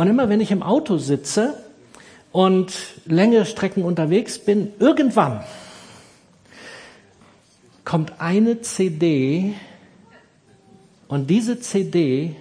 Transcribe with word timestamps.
Und 0.00 0.08
immer 0.08 0.30
wenn 0.30 0.40
ich 0.40 0.50
im 0.50 0.62
Auto 0.62 0.96
sitze 0.96 1.62
und 2.32 2.72
längere 3.04 3.44
Strecken 3.44 3.84
unterwegs 3.84 4.38
bin, 4.38 4.72
irgendwann 4.78 5.44
kommt 7.84 8.18
eine 8.18 8.62
CD 8.62 9.52
und 11.06 11.28
diese 11.28 11.60
CD 11.60 12.34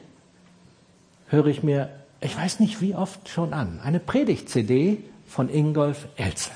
höre 1.27 1.47
ich 1.47 1.61
mir, 1.61 1.89
ich 2.21 2.37
weiß 2.37 2.61
nicht 2.61 2.79
wie 2.79 2.95
oft 2.95 3.27
schon 3.27 3.52
an, 3.52 3.82
eine 3.84 4.00
Predigt-CD 4.00 5.00
von 5.28 5.50
Ingolf 5.50 6.07
Elzel. 6.16 6.54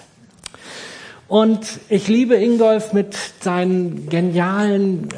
Und 1.28 1.68
ich 1.90 2.08
liebe 2.08 2.36
Ingolf 2.36 2.94
mit 2.94 3.14
seinen 3.42 4.08
genialen 4.08 5.10
äh, 5.10 5.16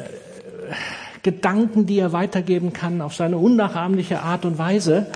Gedanken, 1.22 1.86
die 1.86 2.00
er 2.00 2.12
weitergeben 2.12 2.72
kann, 2.72 3.00
auf 3.00 3.14
seine 3.14 3.38
unnachahmliche 3.38 4.22
Art 4.22 4.44
und 4.44 4.58
Weise. 4.58 5.12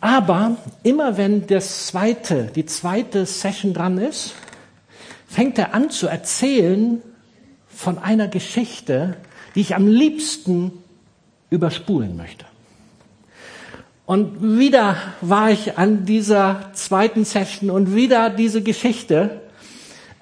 Aber 0.00 0.56
immer 0.82 1.16
wenn 1.16 1.46
das 1.46 1.88
zweite, 1.88 2.50
die 2.54 2.66
zweite 2.66 3.26
Session 3.26 3.74
dran 3.74 3.98
ist, 3.98 4.34
fängt 5.26 5.58
er 5.58 5.74
an 5.74 5.90
zu 5.90 6.06
erzählen 6.06 7.02
von 7.68 7.98
einer 7.98 8.28
Geschichte, 8.28 9.16
die 9.54 9.60
ich 9.60 9.74
am 9.74 9.86
liebsten 9.86 10.72
überspulen 11.50 12.16
möchte. 12.16 12.44
Und 14.06 14.58
wieder 14.58 14.96
war 15.20 15.50
ich 15.50 15.76
an 15.76 16.06
dieser 16.06 16.70
zweiten 16.72 17.24
Session 17.24 17.68
und 17.68 17.94
wieder 17.94 18.30
diese 18.30 18.62
Geschichte. 18.62 19.42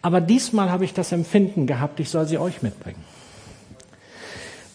Aber 0.03 0.21
diesmal 0.21 0.71
habe 0.71 0.85
ich 0.85 0.93
das 0.93 1.13
Empfinden 1.13 1.67
gehabt, 1.67 2.01
ich 2.01 2.11
soll 2.11 2.27
sie 2.27 2.39
euch 2.39 2.63
mitbringen. 2.63 3.05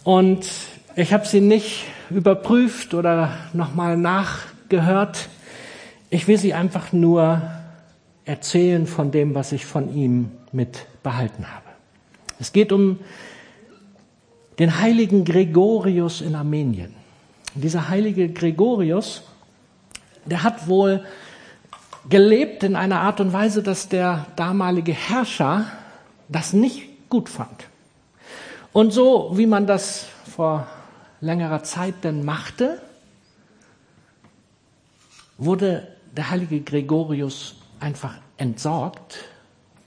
Und 0.04 0.48
ich 0.96 1.12
habe 1.12 1.28
sie 1.28 1.42
nicht 1.42 1.86
überprüft 2.10 2.94
oder 2.94 3.34
nochmal 3.54 3.98
nachgehört. 4.72 5.28
Ich 6.10 6.28
will 6.28 6.38
sie 6.38 6.54
einfach 6.54 6.94
nur 6.94 7.42
erzählen 8.26 8.88
von 8.88 9.12
dem, 9.12 9.36
was 9.36 9.52
ich 9.52 9.66
von 9.66 9.94
ihm 9.94 10.32
mit 10.52 10.86
behalten 11.04 11.52
habe. 11.52 11.66
Es 12.40 12.54
geht 12.54 12.72
um 12.72 13.00
den 14.60 14.80
heiligen 14.80 15.26
Gregorius 15.26 16.22
in 16.22 16.36
Armenien. 16.36 16.94
Dieser 17.54 17.90
heilige 17.90 18.30
Gregorius, 18.30 19.24
der 20.26 20.44
hat 20.44 20.68
wohl 20.68 21.04
gelebt 22.10 22.64
in 22.64 22.76
einer 22.76 23.02
Art 23.02 23.20
und 23.20 23.34
Weise, 23.34 23.62
dass 23.62 23.90
der 23.90 24.26
damalige 24.36 24.94
Herrscher 24.94 25.66
das 26.30 26.54
nicht 26.54 27.10
gut 27.10 27.28
fand. 27.30 27.68
Und 28.72 28.92
so 28.94 29.32
wie 29.36 29.48
man 29.48 29.68
das 29.68 30.08
vor 30.34 30.68
längerer 31.20 31.64
Zeit 31.64 32.04
denn 32.04 32.24
machte, 32.24 32.82
wurde 35.44 35.88
der 36.16 36.30
heilige 36.30 36.62
Gregorius 36.62 37.56
einfach 37.80 38.14
entsorgt. 38.38 39.26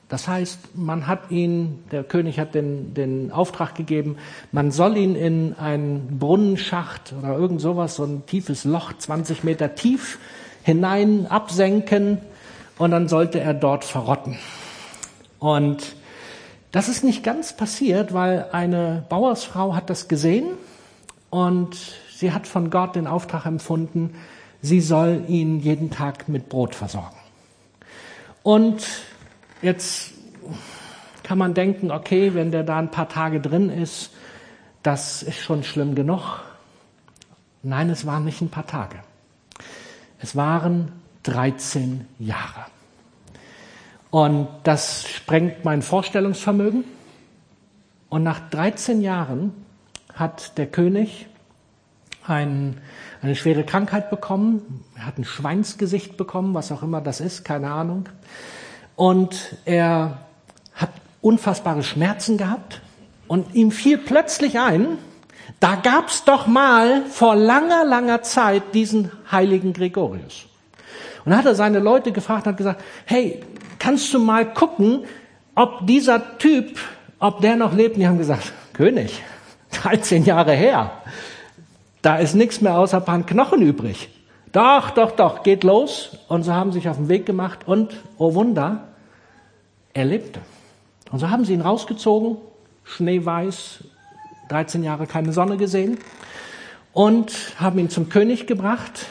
Das 0.08 0.28
heißt, 0.28 0.77
man 0.77 1.06
hat 1.06 1.30
ihn, 1.30 1.84
der 1.91 2.05
König 2.05 2.38
hat 2.38 2.55
den, 2.55 2.92
den 2.92 3.33
Auftrag 3.33 3.74
gegeben, 3.74 4.16
man 4.52 4.70
soll 4.70 4.96
ihn 4.96 5.16
in 5.16 5.55
einen 5.55 6.19
Brunnenschacht 6.19 7.14
oder 7.19 7.36
irgend 7.36 7.61
sowas, 7.61 7.96
so 7.96 8.05
ein 8.05 8.27
tiefes 8.27 8.64
Loch, 8.64 8.92
20 8.92 9.44
Meter 9.44 9.74
tief, 9.74 10.19
hinein 10.62 11.27
absenken 11.27 12.18
und 12.78 12.91
dann 12.91 13.08
sollte 13.08 13.41
er 13.41 13.55
dort 13.55 13.84
verrotten. 13.84 14.39
Und 15.39 15.96
das 16.72 16.89
ist 16.89 17.05
nicht 17.05 17.22
ganz 17.22 17.56
passiert, 17.56 18.12
weil 18.12 18.48
eine 18.52 19.05
Bauersfrau 19.08 19.74
hat 19.74 19.89
das 19.89 20.08
gesehen 20.08 20.48
und 21.30 21.77
sie 22.11 22.33
hat 22.33 22.46
von 22.46 22.70
Gott 22.70 22.96
den 22.96 23.06
Auftrag 23.06 23.46
empfunden, 23.46 24.14
sie 24.64 24.80
soll 24.80 25.24
ihn 25.28 25.60
jeden 25.60 25.90
Tag 25.90 26.26
mit 26.28 26.48
Brot 26.48 26.74
versorgen. 26.74 27.16
Und 28.42 28.86
jetzt 29.60 30.12
kann 31.22 31.36
man 31.36 31.52
denken, 31.52 31.90
okay, 31.90 32.34
wenn 32.34 32.50
der 32.50 32.62
da 32.62 32.78
ein 32.78 32.90
paar 32.90 33.08
Tage 33.08 33.40
drin 33.40 33.68
ist, 33.68 34.11
das 34.83 35.22
ist 35.22 35.39
schon 35.39 35.64
schlimm 35.64 35.94
genug. 35.94 36.40
Nein, 37.62 37.90
es 37.90 38.06
waren 38.06 38.24
nicht 38.24 38.40
ein 38.40 38.48
paar 38.48 38.66
Tage. 38.66 38.96
Es 40.18 40.34
waren 40.34 40.92
13 41.24 42.06
Jahre. 42.18 42.66
Und 44.10 44.48
das 44.62 45.06
sprengt 45.08 45.64
mein 45.64 45.83
Vorstellungsvermögen. 45.83 46.84
Und 48.08 48.22
nach 48.22 48.48
13 48.48 49.02
Jahren 49.02 49.52
hat 50.14 50.56
der 50.56 50.68
König 50.68 51.27
ein, 52.27 52.80
eine 53.24 53.36
schwere 53.36 53.64
Krankheit 53.64 54.11
bekommen. 54.11 54.85
Er 54.96 55.07
hat 55.07 55.18
ein 55.18 55.24
Schweinsgesicht 55.24 56.17
bekommen, 56.17 56.55
was 56.55 56.70
auch 56.73 56.83
immer 56.83 57.01
das 57.01 57.20
ist, 57.20 57.45
keine 57.45 57.70
Ahnung. 57.70 58.08
Und 58.96 59.57
er 59.64 60.18
hat 60.74 60.90
unfassbare 61.20 61.83
Schmerzen 61.83 62.36
gehabt. 62.36 62.80
Und 63.27 63.55
ihm 63.55 63.70
fiel 63.70 63.98
plötzlich 63.98 64.58
ein, 64.58 64.98
da 65.61 65.77
gab's 65.77 66.24
doch 66.24 66.46
mal 66.46 67.07
vor 67.07 67.36
langer, 67.36 67.84
langer 67.84 68.23
Zeit 68.23 68.74
diesen 68.74 69.11
heiligen 69.30 69.73
Gregorius. 69.73 70.46
Und 71.24 71.30
dann 71.30 71.39
hat 71.39 71.46
er 71.46 71.55
seine 71.55 71.79
Leute 71.79 72.13
gefragt 72.13 72.46
und 72.46 72.52
hat 72.52 72.58
gesagt, 72.58 72.83
hey, 73.07 73.42
kannst 73.79 74.13
du 74.13 74.18
mal 74.18 74.52
gucken, 74.52 75.05
ob 75.55 75.86
dieser 75.86 76.39
Typ, 76.39 76.79
ob 77.18 77.40
der 77.40 77.57
noch 77.57 77.73
lebt? 77.73 77.95
Und 77.95 78.01
die 78.01 78.07
haben 78.07 78.18
gesagt, 78.18 78.52
König, 78.74 79.23
13 79.70 80.24
Jahre 80.24 80.52
her, 80.52 80.92
da 82.04 82.16
ist 82.16 82.34
nichts 82.34 82.60
mehr 82.60 82.76
außer 82.76 82.98
ein 82.98 83.04
paar 83.04 83.22
Knochen 83.22 83.62
übrig. 83.62 84.10
Doch, 84.52 84.90
doch, 84.90 85.12
doch, 85.12 85.42
geht 85.42 85.64
los. 85.64 86.18
Und 86.28 86.42
so 86.42 86.52
haben 86.52 86.70
sie 86.70 86.80
sich 86.80 86.88
auf 86.90 86.98
den 86.98 87.08
Weg 87.08 87.24
gemacht 87.24 87.60
und, 87.66 87.94
oh 88.18 88.34
Wunder, 88.34 88.88
er 89.94 90.04
lebte. 90.04 90.40
Und 91.10 91.20
so 91.20 91.30
haben 91.30 91.46
sie 91.46 91.54
ihn 91.54 91.62
rausgezogen, 91.62 92.36
schneeweiß, 92.84 93.84
13 94.50 94.84
Jahre 94.84 95.06
keine 95.06 95.32
Sonne 95.32 95.56
gesehen 95.56 95.96
und 96.92 97.32
haben 97.58 97.78
ihn 97.78 97.88
zum 97.88 98.10
König 98.10 98.46
gebracht. 98.46 99.06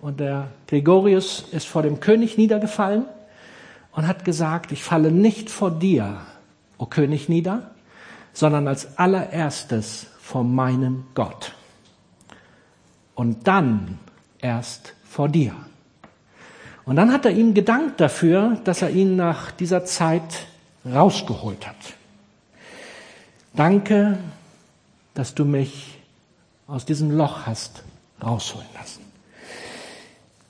Und 0.00 0.18
der 0.18 0.48
Gregorius 0.66 1.44
ist 1.52 1.68
vor 1.68 1.82
dem 1.82 2.00
König 2.00 2.36
niedergefallen 2.36 3.04
und 3.92 4.08
hat 4.08 4.24
gesagt, 4.24 4.72
ich 4.72 4.82
falle 4.82 5.12
nicht 5.12 5.50
vor 5.50 5.70
dir, 5.70 6.16
o 6.78 6.86
König, 6.86 7.28
nieder, 7.28 7.70
sondern 8.32 8.66
als 8.66 8.98
allererstes 8.98 10.08
vor 10.20 10.42
meinem 10.42 11.04
Gott. 11.14 11.52
Und 13.22 13.46
dann 13.46 14.00
erst 14.40 14.94
vor 15.04 15.28
dir. 15.28 15.54
Und 16.84 16.96
dann 16.96 17.12
hat 17.12 17.24
er 17.24 17.30
ihm 17.30 17.54
gedankt 17.54 18.00
dafür, 18.00 18.58
dass 18.64 18.82
er 18.82 18.90
ihn 18.90 19.14
nach 19.14 19.52
dieser 19.52 19.84
Zeit 19.84 20.48
rausgeholt 20.84 21.64
hat. 21.64 21.76
Danke, 23.54 24.18
dass 25.14 25.36
du 25.36 25.44
mich 25.44 26.00
aus 26.66 26.84
diesem 26.84 27.12
Loch 27.12 27.46
hast 27.46 27.84
rausholen 28.20 28.66
lassen. 28.74 29.04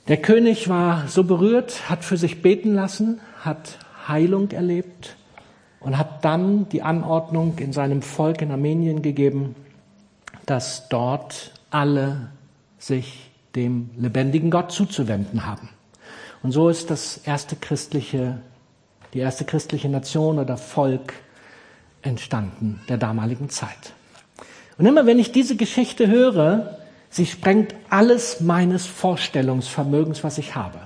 Der 0.09 0.17
König 0.17 0.71
war 0.71 1.09
so 1.09 1.25
berührt, 1.25 1.91
hat 1.91 2.07
für 2.07 2.17
sich 2.17 2.41
beten 2.41 2.73
lassen, 2.73 3.21
hat 3.43 3.79
Heilung 4.09 4.51
erlebt 4.51 5.17
und 5.79 5.99
hat 5.99 6.25
dann 6.25 6.71
die 6.71 6.81
Anordnung 6.81 7.59
in 7.59 7.75
seinem 7.75 8.01
Volk 8.01 8.41
in 8.41 8.51
Armenien 8.51 9.03
gegeben, 9.03 9.57
dass 10.47 10.89
dort 10.89 11.53
alle 11.69 12.31
sich 12.83 13.31
dem 13.55 13.91
lebendigen 13.97 14.51
Gott 14.51 14.73
zuzuwenden 14.73 15.47
haben. 15.47 15.69
Und 16.43 16.51
so 16.51 16.69
ist 16.69 16.91
das 16.91 17.19
erste 17.19 17.55
christliche, 17.55 18.39
die 19.15 19.21
erste 19.21 19.45
christliche 19.45 19.89
Nation 19.89 20.41
oder 20.41 20.57
Volk 20.57 21.13
entstanden 22.03 22.81
der 22.89 22.99
damaligen 22.99 23.49
Zeit. 23.51 23.93
Und 24.79 24.87
immer 24.87 25.07
wenn 25.07 25.21
ich 25.21 25.31
diese 25.31 25.55
Geschichte 25.55 26.09
höre, 26.09 26.79
sie 27.09 27.27
sprengt 27.27 27.75
alles 27.89 28.41
meines 28.41 28.87
Vorstellungsvermögens, 28.87 30.25
was 30.25 30.39
ich 30.39 30.57
habe. 30.57 30.81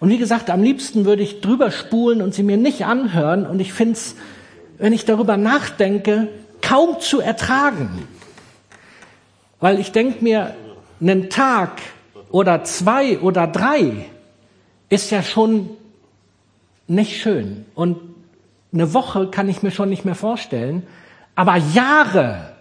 Und 0.00 0.08
wie 0.08 0.18
gesagt, 0.18 0.50
am 0.50 0.64
liebsten 0.64 1.04
würde 1.04 1.22
ich 1.22 1.40
drüber 1.40 1.70
spulen 1.70 2.22
und 2.22 2.34
sie 2.34 2.42
mir 2.42 2.56
nicht 2.56 2.84
anhören. 2.86 3.46
Und 3.46 3.60
ich 3.60 3.72
finde 3.72 3.92
es, 3.92 4.16
wenn 4.78 4.92
ich 4.92 5.04
darüber 5.04 5.36
nachdenke, 5.36 6.26
kaum 6.60 6.98
zu 6.98 7.20
ertragen. 7.20 8.08
Weil 9.60 9.78
ich 9.78 9.92
denke 9.92 10.24
mir, 10.24 10.56
einen 11.02 11.28
Tag 11.28 11.82
oder 12.30 12.64
zwei 12.64 13.18
oder 13.18 13.46
drei 13.46 14.06
ist 14.88 15.10
ja 15.10 15.22
schon 15.22 15.70
nicht 16.86 17.20
schön. 17.20 17.66
Und 17.74 17.98
eine 18.72 18.94
Woche 18.94 19.28
kann 19.28 19.48
ich 19.48 19.62
mir 19.62 19.70
schon 19.70 19.90
nicht 19.90 20.04
mehr 20.04 20.14
vorstellen. 20.14 20.86
Aber 21.34 21.56
Jahre 21.56 22.54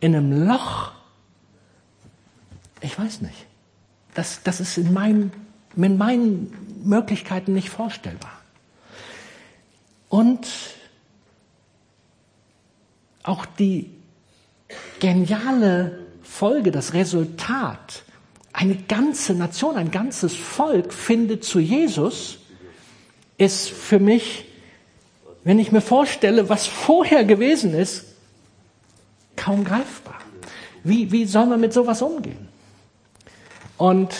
in 0.00 0.14
einem 0.14 0.46
Loch, 0.46 0.92
ich 2.80 2.98
weiß 2.98 3.20
nicht. 3.20 3.46
Das, 4.14 4.42
das 4.42 4.60
ist 4.60 4.78
in 4.78 4.92
meinem 4.92 5.32
mit 5.74 5.96
meinen 5.96 6.52
Möglichkeiten 6.84 7.52
nicht 7.54 7.70
vorstellbar. 7.70 8.38
Und 10.08 10.46
auch 13.22 13.46
die 13.46 13.90
geniale 15.00 16.01
Folge, 16.32 16.70
das 16.70 16.94
Resultat 16.94 18.04
eine 18.54 18.74
ganze 18.74 19.34
Nation, 19.34 19.76
ein 19.76 19.90
ganzes 19.90 20.34
Volk 20.34 20.94
findet 20.94 21.44
zu 21.44 21.60
Jesus, 21.60 22.38
ist 23.36 23.68
für 23.68 23.98
mich, 23.98 24.46
wenn 25.44 25.58
ich 25.58 25.72
mir 25.72 25.82
vorstelle, 25.82 26.48
was 26.48 26.66
vorher 26.66 27.24
gewesen 27.24 27.74
ist, 27.74 28.06
kaum 29.36 29.62
greifbar. 29.62 30.18
Wie, 30.82 31.12
wie 31.12 31.26
soll 31.26 31.46
man 31.46 31.60
mit 31.60 31.74
sowas 31.74 32.00
umgehen? 32.00 32.48
Und 33.76 34.14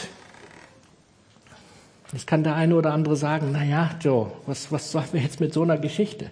ich 2.12 2.26
kann 2.26 2.44
der 2.44 2.56
eine 2.56 2.76
oder 2.76 2.92
andere 2.92 3.16
sagen, 3.16 3.50
na 3.52 3.64
ja, 3.64 3.90
Joe, 4.00 4.30
was, 4.44 4.70
was 4.70 4.92
sollen 4.92 5.08
wir 5.12 5.22
jetzt 5.22 5.40
mit 5.40 5.54
so 5.54 5.62
einer 5.62 5.78
Geschichte? 5.78 6.30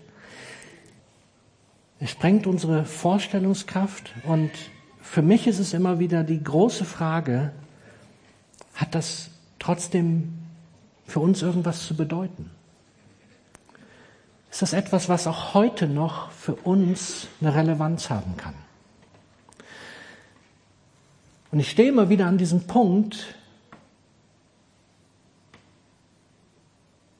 Es 2.00 2.10
sprengt 2.10 2.46
unsere 2.46 2.84
Vorstellungskraft 2.84 4.12
und 4.24 4.50
für 5.10 5.22
mich 5.22 5.48
ist 5.48 5.58
es 5.58 5.74
immer 5.74 5.98
wieder 5.98 6.22
die 6.22 6.40
große 6.40 6.84
Frage, 6.84 7.50
hat 8.74 8.94
das 8.94 9.30
trotzdem 9.58 10.38
für 11.04 11.18
uns 11.18 11.42
irgendwas 11.42 11.84
zu 11.84 11.96
bedeuten? 11.96 12.48
Ist 14.52 14.62
das 14.62 14.72
etwas, 14.72 15.08
was 15.08 15.26
auch 15.26 15.52
heute 15.52 15.88
noch 15.88 16.30
für 16.30 16.54
uns 16.54 17.26
eine 17.40 17.52
Relevanz 17.52 18.08
haben 18.08 18.36
kann? 18.36 18.54
Und 21.50 21.58
ich 21.58 21.72
stehe 21.72 21.88
immer 21.88 22.08
wieder 22.08 22.26
an 22.26 22.38
diesem 22.38 22.68
Punkt, 22.68 23.34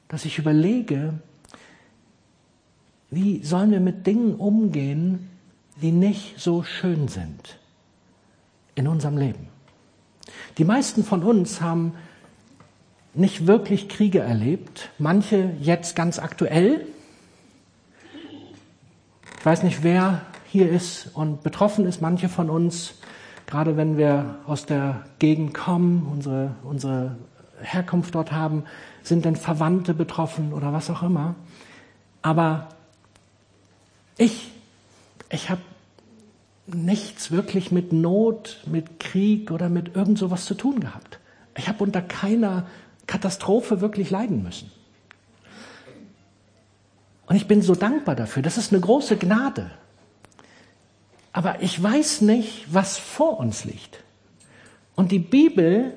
dass 0.07 0.23
ich 0.23 0.37
überlege, 0.37 1.19
wie 3.09 3.43
sollen 3.43 3.71
wir 3.71 3.81
mit 3.81 4.07
Dingen 4.07 4.35
umgehen, 4.35 5.29
die 5.81 5.91
nicht 5.91 6.39
so 6.39 6.63
schön 6.63 7.09
sind 7.09 7.57
in 8.75 8.87
unserem 8.87 9.17
Leben. 9.17 9.47
Die 10.57 10.63
meisten 10.63 11.03
von 11.03 11.23
uns 11.23 11.61
haben 11.61 11.93
nicht 13.13 13.47
wirklich 13.47 13.89
Kriege 13.89 14.19
erlebt, 14.19 14.89
manche 14.97 15.51
jetzt 15.59 15.95
ganz 15.95 16.19
aktuell. 16.19 16.87
Ich 19.39 19.45
weiß 19.45 19.63
nicht, 19.63 19.83
wer 19.83 20.21
hier 20.47 20.69
ist 20.69 21.09
und 21.13 21.43
betroffen 21.43 21.85
ist, 21.85 22.01
manche 22.01 22.29
von 22.29 22.49
uns, 22.49 22.95
gerade 23.47 23.77
wenn 23.77 23.97
wir 23.97 24.39
aus 24.45 24.65
der 24.65 25.05
Gegend 25.19 25.53
kommen, 25.53 26.07
unsere, 26.11 26.55
unsere 26.63 27.17
Herkunft 27.61 28.15
dort 28.15 28.31
haben, 28.31 28.63
sind 29.03 29.25
denn 29.25 29.35
Verwandte 29.35 29.93
betroffen 29.93 30.53
oder 30.53 30.73
was 30.73 30.89
auch 30.89 31.03
immer. 31.03 31.35
Aber 32.21 32.69
ich, 34.17 34.51
ich 35.29 35.49
habe 35.49 35.61
nichts 36.75 37.31
wirklich 37.31 37.71
mit 37.71 37.93
Not, 37.93 38.61
mit 38.65 38.99
Krieg 38.99 39.51
oder 39.51 39.69
mit 39.69 39.95
irgend 39.95 40.17
sowas 40.17 40.45
zu 40.45 40.53
tun 40.53 40.79
gehabt. 40.79 41.19
Ich 41.57 41.67
habe 41.67 41.83
unter 41.83 42.01
keiner 42.01 42.67
Katastrophe 43.07 43.81
wirklich 43.81 44.09
leiden 44.09 44.43
müssen. 44.43 44.71
Und 47.27 47.35
ich 47.35 47.47
bin 47.47 47.61
so 47.61 47.75
dankbar 47.75 48.15
dafür. 48.15 48.43
Das 48.43 48.57
ist 48.57 48.71
eine 48.71 48.81
große 48.81 49.17
Gnade. 49.17 49.71
Aber 51.33 51.61
ich 51.61 51.81
weiß 51.81 52.21
nicht, 52.21 52.73
was 52.73 52.97
vor 52.97 53.39
uns 53.39 53.63
liegt. 53.63 54.03
Und 54.95 55.11
die 55.11 55.19
Bibel 55.19 55.93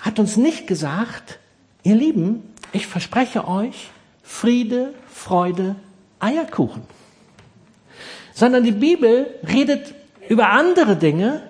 hat 0.00 0.18
uns 0.18 0.36
nicht 0.36 0.66
gesagt, 0.66 1.38
ihr 1.82 1.96
Lieben, 1.96 2.42
ich 2.72 2.86
verspreche 2.86 3.48
euch 3.48 3.90
Friede, 4.22 4.94
Freude, 5.08 5.76
Eierkuchen 6.20 6.82
sondern 8.34 8.64
die 8.64 8.72
Bibel 8.72 9.26
redet 9.48 9.94
über 10.28 10.50
andere 10.50 10.96
Dinge. 10.96 11.42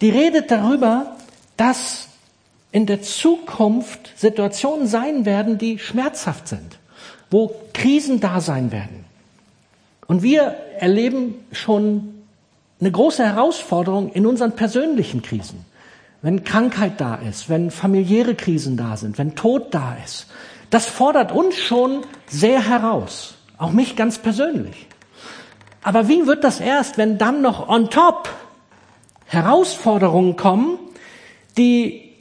Die 0.00 0.10
redet 0.10 0.50
darüber, 0.50 1.16
dass 1.56 2.08
in 2.70 2.86
der 2.86 3.02
Zukunft 3.02 4.12
Situationen 4.16 4.86
sein 4.86 5.26
werden, 5.26 5.58
die 5.58 5.78
schmerzhaft 5.78 6.48
sind, 6.48 6.78
wo 7.30 7.54
Krisen 7.74 8.20
da 8.20 8.40
sein 8.40 8.72
werden. 8.72 9.04
Und 10.06 10.22
wir 10.22 10.56
erleben 10.78 11.34
schon 11.52 12.14
eine 12.80 12.90
große 12.90 13.24
Herausforderung 13.24 14.10
in 14.12 14.26
unseren 14.26 14.52
persönlichen 14.52 15.22
Krisen. 15.22 15.64
Wenn 16.22 16.44
Krankheit 16.44 17.00
da 17.00 17.16
ist, 17.16 17.48
wenn 17.48 17.70
familiäre 17.70 18.34
Krisen 18.34 18.76
da 18.76 18.96
sind, 18.96 19.18
wenn 19.18 19.34
Tod 19.34 19.74
da 19.74 19.96
ist. 20.04 20.26
Das 20.70 20.86
fordert 20.86 21.32
uns 21.32 21.56
schon 21.56 22.04
sehr 22.28 22.66
heraus. 22.68 23.34
Auch 23.58 23.72
mich 23.72 23.96
ganz 23.96 24.18
persönlich. 24.18 24.86
Aber 25.82 26.08
wie 26.08 26.26
wird 26.26 26.44
das 26.44 26.60
erst, 26.60 26.98
wenn 26.98 27.18
dann 27.18 27.42
noch 27.42 27.68
on 27.68 27.90
top 27.90 28.28
Herausforderungen 29.26 30.36
kommen, 30.36 30.78
die 31.56 32.12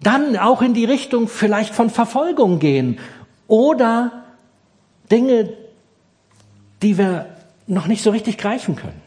dann 0.00 0.36
auch 0.36 0.62
in 0.62 0.74
die 0.74 0.84
Richtung 0.84 1.28
vielleicht 1.28 1.74
von 1.74 1.90
Verfolgung 1.90 2.58
gehen 2.58 2.98
oder 3.48 4.24
Dinge, 5.10 5.52
die 6.82 6.98
wir 6.98 7.26
noch 7.66 7.86
nicht 7.86 8.02
so 8.02 8.10
richtig 8.10 8.38
greifen 8.38 8.76
können. 8.76 9.00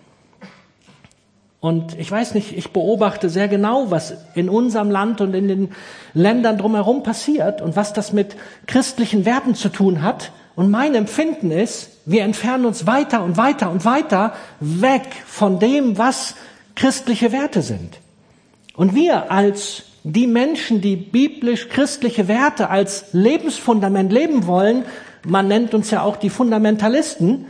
Und 1.60 1.98
ich 1.98 2.12
weiß 2.12 2.36
nicht, 2.36 2.56
ich 2.56 2.72
beobachte 2.72 3.28
sehr 3.30 3.48
genau, 3.48 3.90
was 3.90 4.14
in 4.36 4.50
unserem 4.50 4.92
Land 4.92 5.20
und 5.20 5.34
in 5.34 5.48
den 5.48 5.72
Ländern 6.14 6.58
drumherum 6.60 7.02
passiert 7.02 7.62
und 7.62 7.76
was 7.76 7.92
das 7.92 8.14
mit 8.14 8.36
christlichen 8.68 9.26
Werten 9.26 9.56
zu 9.56 9.70
tun 9.70 10.04
hat 10.04 10.32
und 10.56 10.70
mein 10.70 10.94
Empfinden 10.94 11.50
ist, 11.50 11.95
wir 12.06 12.24
entfernen 12.24 12.66
uns 12.66 12.86
weiter 12.86 13.24
und 13.24 13.38
weiter 13.38 13.72
und 13.72 13.86
weiter 13.86 14.34
weg 14.60 15.08
von 15.26 15.60
dem, 15.60 15.98
was 15.98 16.36
christliche 16.76 17.32
Werte 17.32 17.62
sind. 17.62 18.00
Und 18.76 18.94
wir 18.94 19.32
als 19.32 19.84
die 20.04 20.28
Menschen, 20.28 20.82
die 20.82 20.96
biblisch-christliche 20.96 22.28
Werte 22.28 22.70
als 22.70 23.14
Lebensfundament 23.14 24.12
leben 24.12 24.46
wollen, 24.46 24.86
man 25.26 25.48
nennt 25.48 25.74
uns 25.74 25.90
ja 25.90 26.04
auch 26.04 26.18
die 26.18 26.30
Fundamentalisten, 26.30 27.48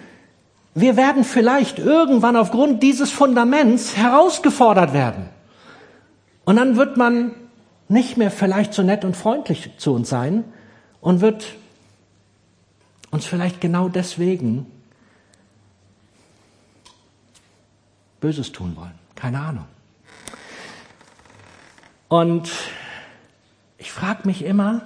wir 0.74 0.98
werden 0.98 1.24
vielleicht 1.24 1.80
irgendwann 1.80 2.36
aufgrund 2.36 2.84
dieses 2.84 3.12
Fundaments 3.12 3.98
herausgefordert 3.98 4.94
werden. 4.94 5.30
Und 6.46 6.58
dann 6.58 6.78
wird 6.78 6.96
man 6.96 7.32
nicht 7.88 8.18
mehr 8.18 8.32
vielleicht 8.32 8.74
so 8.74 8.84
nett 8.84 9.04
und 9.04 9.16
freundlich 9.16 9.72
zu 9.78 9.94
uns 9.94 10.10
sein 10.10 10.44
und 11.02 11.22
wird 11.22 11.46
uns 13.16 13.26
vielleicht 13.26 13.62
genau 13.62 13.88
deswegen 13.88 14.66
Böses 18.20 18.52
tun 18.52 18.76
wollen. 18.76 18.94
Keine 19.16 19.40
Ahnung. 19.40 19.66
Und 22.10 22.52
ich 23.78 23.92
frage 23.92 24.28
mich 24.28 24.44
immer, 24.44 24.86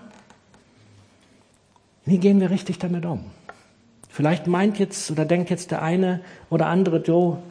wie 2.06 2.20
gehen 2.20 2.40
wir 2.40 2.52
richtig 2.52 2.78
damit 2.78 3.06
um? 3.06 3.26
Vielleicht 4.10 4.46
meint 4.46 4.78
jetzt 4.78 5.10
oder 5.10 5.26
denkt 5.26 5.50
jetzt 5.50 5.72
der 5.72 5.82
eine 5.82 6.22
oder 6.52 6.68
andere 6.68 6.98
Joe 6.98 7.42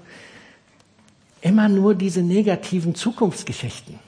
immer 1.41 1.69
nur 1.69 1.97
diese 1.97 2.23
negativen 2.23 2.95
Zukunftsgeschichten. 2.95 3.99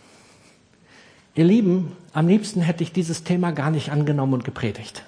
Ihr 1.35 1.45
Lieben, 1.45 1.97
am 2.13 2.29
liebsten 2.29 2.61
hätte 2.61 2.85
ich 2.85 2.93
dieses 2.93 3.25
Thema 3.25 3.51
gar 3.51 3.71
nicht 3.71 3.91
angenommen 3.91 4.35
und 4.35 4.45
gepredigt 4.45 5.03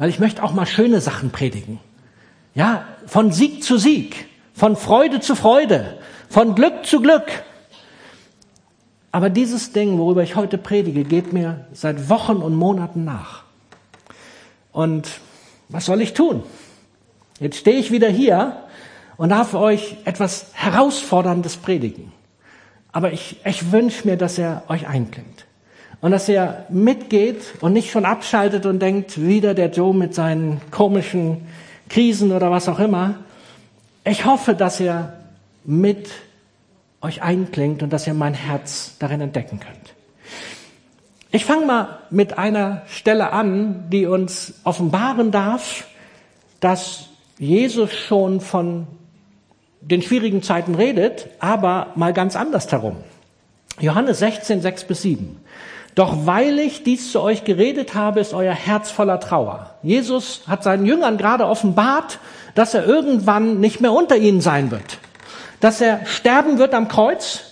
weil 0.00 0.08
ich 0.08 0.18
möchte 0.18 0.42
auch 0.42 0.54
mal 0.54 0.64
schöne 0.64 1.02
Sachen 1.02 1.30
predigen. 1.30 1.78
Ja, 2.54 2.86
von 3.04 3.32
Sieg 3.32 3.62
zu 3.62 3.76
Sieg, 3.76 4.28
von 4.54 4.74
Freude 4.74 5.20
zu 5.20 5.36
Freude, 5.36 5.98
von 6.30 6.54
Glück 6.54 6.86
zu 6.86 7.02
Glück. 7.02 7.26
Aber 9.12 9.28
dieses 9.28 9.72
Ding, 9.72 9.98
worüber 9.98 10.22
ich 10.22 10.36
heute 10.36 10.56
predige, 10.56 11.04
geht 11.04 11.34
mir 11.34 11.66
seit 11.74 12.08
Wochen 12.08 12.38
und 12.38 12.56
Monaten 12.56 13.04
nach. 13.04 13.42
Und 14.72 15.20
was 15.68 15.84
soll 15.84 16.00
ich 16.00 16.14
tun? 16.14 16.44
Jetzt 17.38 17.58
stehe 17.58 17.76
ich 17.76 17.90
wieder 17.90 18.08
hier 18.08 18.56
und 19.18 19.28
darf 19.28 19.52
euch 19.52 19.98
etwas 20.06 20.46
Herausforderndes 20.54 21.58
predigen. 21.58 22.10
Aber 22.90 23.12
ich, 23.12 23.36
ich 23.44 23.70
wünsche 23.70 24.08
mir, 24.08 24.16
dass 24.16 24.38
er 24.38 24.62
euch 24.68 24.88
einklingt 24.88 25.44
und 26.00 26.12
dass 26.12 26.28
er 26.28 26.66
mitgeht 26.70 27.42
und 27.60 27.72
nicht 27.72 27.90
schon 27.90 28.04
abschaltet 28.04 28.66
und 28.66 28.80
denkt, 28.80 29.20
wieder 29.20 29.54
der 29.54 29.70
Joe 29.70 29.94
mit 29.94 30.14
seinen 30.14 30.60
komischen 30.70 31.46
Krisen 31.88 32.32
oder 32.32 32.50
was 32.50 32.68
auch 32.68 32.78
immer. 32.78 33.16
Ich 34.04 34.24
hoffe, 34.24 34.54
dass 34.54 34.80
er 34.80 35.14
mit 35.64 36.08
euch 37.02 37.22
einklingt 37.22 37.82
und 37.82 37.92
dass 37.92 38.06
ihr 38.06 38.14
mein 38.14 38.34
Herz 38.34 38.96
darin 38.98 39.20
entdecken 39.20 39.60
könnt. 39.60 39.94
Ich 41.32 41.44
fange 41.44 41.66
mal 41.66 41.98
mit 42.10 42.38
einer 42.38 42.82
Stelle 42.88 43.32
an, 43.32 43.84
die 43.90 44.06
uns 44.06 44.54
offenbaren 44.64 45.30
darf, 45.30 45.86
dass 46.60 47.06
Jesus 47.38 47.92
schon 47.92 48.40
von 48.40 48.86
den 49.80 50.02
schwierigen 50.02 50.42
Zeiten 50.42 50.74
redet, 50.74 51.28
aber 51.38 51.88
mal 51.94 52.12
ganz 52.12 52.36
anders 52.36 52.70
herum. 52.70 52.96
Johannes 53.80 54.18
16, 54.18 54.60
6 54.60 54.84
bis 54.84 55.02
7. 55.02 55.40
Doch 55.94 56.26
weil 56.26 56.58
ich 56.58 56.82
dies 56.84 57.12
zu 57.12 57.20
euch 57.20 57.44
geredet 57.44 57.94
habe, 57.94 58.20
ist 58.20 58.32
euer 58.32 58.54
Herz 58.54 58.90
voller 58.90 59.20
Trauer. 59.20 59.74
Jesus 59.82 60.42
hat 60.46 60.62
seinen 60.62 60.86
Jüngern 60.86 61.18
gerade 61.18 61.46
offenbart, 61.46 62.18
dass 62.54 62.74
er 62.74 62.86
irgendwann 62.86 63.60
nicht 63.60 63.80
mehr 63.80 63.92
unter 63.92 64.16
ihnen 64.16 64.40
sein 64.40 64.70
wird. 64.70 64.98
Dass 65.60 65.80
er 65.80 66.06
sterben 66.06 66.58
wird 66.58 66.74
am 66.74 66.88
Kreuz 66.88 67.50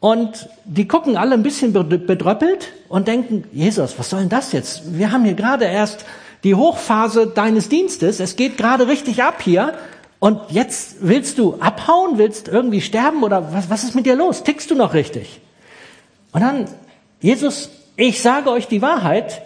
Und 0.00 0.48
die 0.64 0.86
gucken 0.86 1.16
alle 1.16 1.34
ein 1.34 1.42
bisschen 1.42 1.72
bedröppelt 1.72 2.72
und 2.88 3.08
denken, 3.08 3.44
Jesus, 3.52 3.98
was 3.98 4.10
soll 4.10 4.20
denn 4.20 4.28
das 4.28 4.52
jetzt? 4.52 4.96
Wir 4.96 5.10
haben 5.10 5.24
hier 5.24 5.34
gerade 5.34 5.64
erst 5.64 6.04
die 6.44 6.54
Hochphase 6.54 7.26
deines 7.26 7.68
Dienstes. 7.68 8.20
Es 8.20 8.36
geht 8.36 8.56
gerade 8.56 8.86
richtig 8.86 9.22
ab 9.22 9.42
hier. 9.42 9.74
Und 10.20 10.40
jetzt 10.50 10.96
willst 11.00 11.38
du 11.38 11.56
abhauen, 11.60 12.18
willst 12.18 12.48
irgendwie 12.48 12.80
sterben 12.80 13.22
oder 13.24 13.52
was, 13.52 13.70
was 13.70 13.84
ist 13.84 13.94
mit 13.94 14.06
dir 14.06 14.14
los? 14.14 14.44
Tickst 14.44 14.70
du 14.70 14.76
noch 14.76 14.94
richtig? 14.94 15.40
Und 16.32 16.42
dann, 16.42 16.66
Jesus, 17.20 17.70
ich 17.96 18.22
sage 18.22 18.50
euch 18.50 18.68
die 18.68 18.82
Wahrheit. 18.82 19.42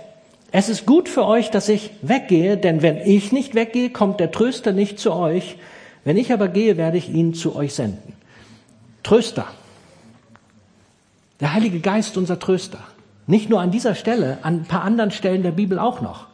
Es 0.51 0.69
ist 0.69 0.85
gut 0.85 1.09
für 1.09 1.25
euch, 1.25 1.51
dass 1.51 1.71
ich 1.71 1.91
weggehe, 2.03 2.59
denn 2.59 2.83
wenn 2.83 2.99
ich 2.99 3.33
nicht 3.33 3.55
weggehe, 3.55 3.89
kommt 3.91 4.21
der 4.21 4.31
Tröster 4.31 4.73
nicht 4.73 4.99
zu 4.99 5.13
euch. 5.13 5.57
Wenn 6.05 6.19
ich 6.19 6.33
aber 6.33 6.49
gehe, 6.49 6.77
werde 6.77 6.99
ich 6.99 7.09
ihn 7.09 7.33
zu 7.33 7.57
euch 7.57 7.75
senden. 7.75 8.13
Tröster. 9.03 9.47
Der 11.41 11.55
Heilige 11.55 11.81
Geist, 11.81 12.19
unser 12.19 12.39
Tröster. 12.39 12.79
Nicht 13.27 13.49
nur 13.49 13.61
an 13.61 13.71
dieser 13.71 13.95
Stelle, 13.95 14.39
an 14.43 14.61
ein 14.61 14.65
paar 14.65 14.83
anderen 14.83 15.11
Stellen 15.11 15.43
der 15.43 15.53
Bibel 15.53 15.79
auch 15.79 16.03
noch. 16.03 16.27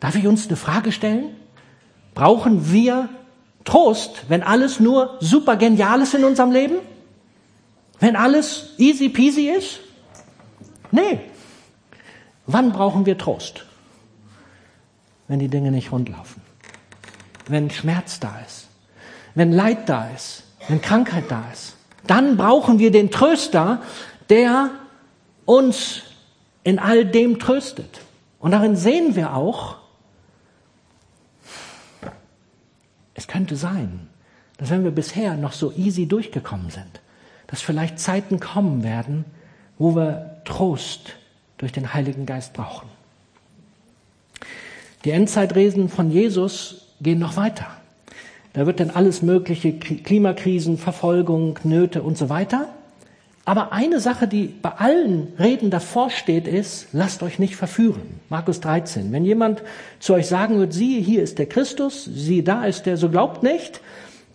Darf 0.00 0.16
ich 0.16 0.26
uns 0.26 0.48
eine 0.48 0.56
Frage 0.56 0.90
stellen? 0.90 1.36
Brauchen 2.14 2.72
wir 2.72 3.08
Trost, 3.64 4.24
wenn 4.28 4.42
alles 4.42 4.80
nur 4.80 5.18
super 5.20 5.56
genial 5.56 6.00
ist 6.00 6.14
in 6.14 6.24
unserem 6.24 6.50
Leben? 6.50 6.76
Wenn 8.00 8.16
alles 8.16 8.70
easy 8.78 9.10
peasy 9.10 9.50
ist? 9.50 9.80
Nee. 10.90 11.20
Wann 12.46 12.72
brauchen 12.72 13.06
wir 13.06 13.16
Trost? 13.16 13.66
Wenn 15.28 15.38
die 15.38 15.48
Dinge 15.48 15.70
nicht 15.70 15.92
rundlaufen. 15.92 16.42
Wenn 17.46 17.70
Schmerz 17.70 18.20
da 18.20 18.40
ist. 18.46 18.68
Wenn 19.34 19.52
Leid 19.52 19.88
da 19.88 20.08
ist. 20.08 20.44
Wenn 20.68 20.80
Krankheit 20.80 21.24
da 21.28 21.44
ist. 21.52 21.76
Dann 22.06 22.36
brauchen 22.36 22.78
wir 22.78 22.90
den 22.90 23.10
Tröster, 23.10 23.82
der 24.28 24.70
uns 25.44 26.02
in 26.64 26.78
all 26.78 27.04
dem 27.04 27.38
tröstet. 27.38 28.00
Und 28.38 28.52
darin 28.52 28.76
sehen 28.76 29.16
wir 29.16 29.34
auch, 29.34 29.80
Es 33.20 33.28
könnte 33.28 33.54
sein, 33.54 34.08
dass 34.56 34.70
wenn 34.70 34.82
wir 34.82 34.92
bisher 34.92 35.36
noch 35.36 35.52
so 35.52 35.72
easy 35.72 36.06
durchgekommen 36.06 36.70
sind, 36.70 37.02
dass 37.48 37.60
vielleicht 37.60 37.98
Zeiten 37.98 38.40
kommen 38.40 38.82
werden, 38.82 39.26
wo 39.80 39.96
wir 39.96 40.36
Trost 40.44 41.16
durch 41.58 41.72
den 41.72 41.92
Heiligen 41.92 42.24
Geist 42.24 42.52
brauchen. 42.52 42.88
Die 45.04 45.10
Endzeitresen 45.10 45.88
von 45.88 46.12
Jesus 46.12 46.86
gehen 47.00 47.18
noch 47.18 47.36
weiter. 47.36 47.66
Da 48.52 48.66
wird 48.66 48.78
dann 48.78 48.90
alles 48.90 49.22
mögliche 49.22 49.72
Klimakrisen, 49.72 50.78
Verfolgung, 50.78 51.58
Nöte 51.64 52.02
und 52.02 52.16
so 52.16 52.28
weiter 52.28 52.68
aber 53.50 53.72
eine 53.72 53.98
Sache, 53.98 54.28
die 54.28 54.46
bei 54.46 54.70
allen 54.70 55.32
Reden 55.36 55.70
davor 55.70 56.10
steht, 56.10 56.46
ist, 56.46 56.86
lasst 56.92 57.22
euch 57.24 57.40
nicht 57.40 57.56
verführen. 57.56 58.20
Markus 58.28 58.60
13. 58.60 59.10
Wenn 59.10 59.24
jemand 59.24 59.62
zu 59.98 60.14
euch 60.14 60.28
sagen 60.28 60.60
wird, 60.60 60.72
siehe, 60.72 61.00
hier 61.00 61.20
ist 61.20 61.38
der 61.40 61.46
Christus, 61.46 62.04
siehe, 62.04 62.44
da 62.44 62.64
ist 62.64 62.84
der, 62.84 62.96
so 62.96 63.08
glaubt 63.08 63.42
nicht, 63.42 63.80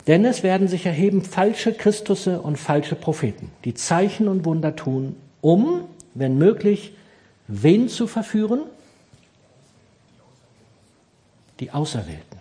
denn 0.08 0.26
es 0.26 0.44
werden 0.44 0.68
sich 0.68 0.86
erheben 0.86 1.22
falsche 1.22 1.72
Christusse 1.72 2.42
und 2.42 2.58
falsche 2.58 2.96
Propheten, 2.96 3.52
die 3.64 3.74
Zeichen 3.74 4.28
und 4.28 4.44
Wunder 4.44 4.76
tun, 4.76 5.16
um, 5.46 5.86
wenn 6.16 6.40
möglich, 6.40 6.94
wen 7.48 7.88
zu 7.88 8.08
verführen? 8.08 8.62
Die 11.60 11.70
Auserwählten. 11.70 12.40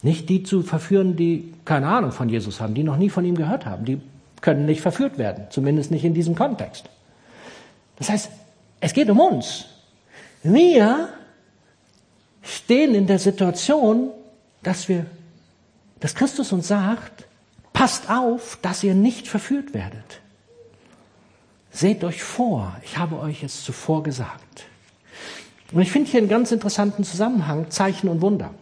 Nicht 0.00 0.30
die 0.30 0.44
zu 0.44 0.62
verführen, 0.62 1.16
die 1.16 1.52
keine 1.66 1.88
Ahnung 1.88 2.12
von 2.12 2.30
Jesus 2.30 2.62
haben, 2.62 2.72
die 2.72 2.84
noch 2.84 2.96
nie 2.96 3.10
von 3.10 3.22
ihm 3.22 3.34
gehört 3.34 3.66
haben, 3.66 3.84
die 3.84 4.00
können 4.40 4.64
nicht 4.64 4.80
verführt 4.80 5.18
werden, 5.18 5.48
zumindest 5.50 5.90
nicht 5.90 6.04
in 6.06 6.14
diesem 6.14 6.34
Kontext. 6.34 6.88
Das 7.96 8.08
heißt, 8.08 8.30
es 8.80 8.94
geht 8.94 9.10
um 9.10 9.20
uns. 9.20 9.66
Wir 10.42 11.10
stehen 12.42 12.94
in 12.94 13.06
der 13.06 13.18
Situation, 13.18 14.08
dass 14.62 14.88
wir, 14.88 15.04
dass 16.00 16.14
Christus 16.14 16.50
uns 16.50 16.68
sagt, 16.68 17.26
passt 17.74 18.08
auf, 18.08 18.58
dass 18.62 18.82
ihr 18.82 18.94
nicht 18.94 19.28
verführt 19.28 19.74
werdet. 19.74 20.22
Seht 21.78 22.02
euch 22.02 22.24
vor, 22.24 22.74
ich 22.82 22.98
habe 22.98 23.20
euch 23.20 23.44
es 23.44 23.62
zuvor 23.62 24.02
gesagt. 24.02 24.64
Und 25.70 25.80
ich 25.80 25.92
finde 25.92 26.10
hier 26.10 26.18
einen 26.18 26.28
ganz 26.28 26.50
interessanten 26.50 27.04
Zusammenhang, 27.04 27.70
Zeichen 27.70 28.08
und 28.08 28.20
Wunder. 28.20 28.52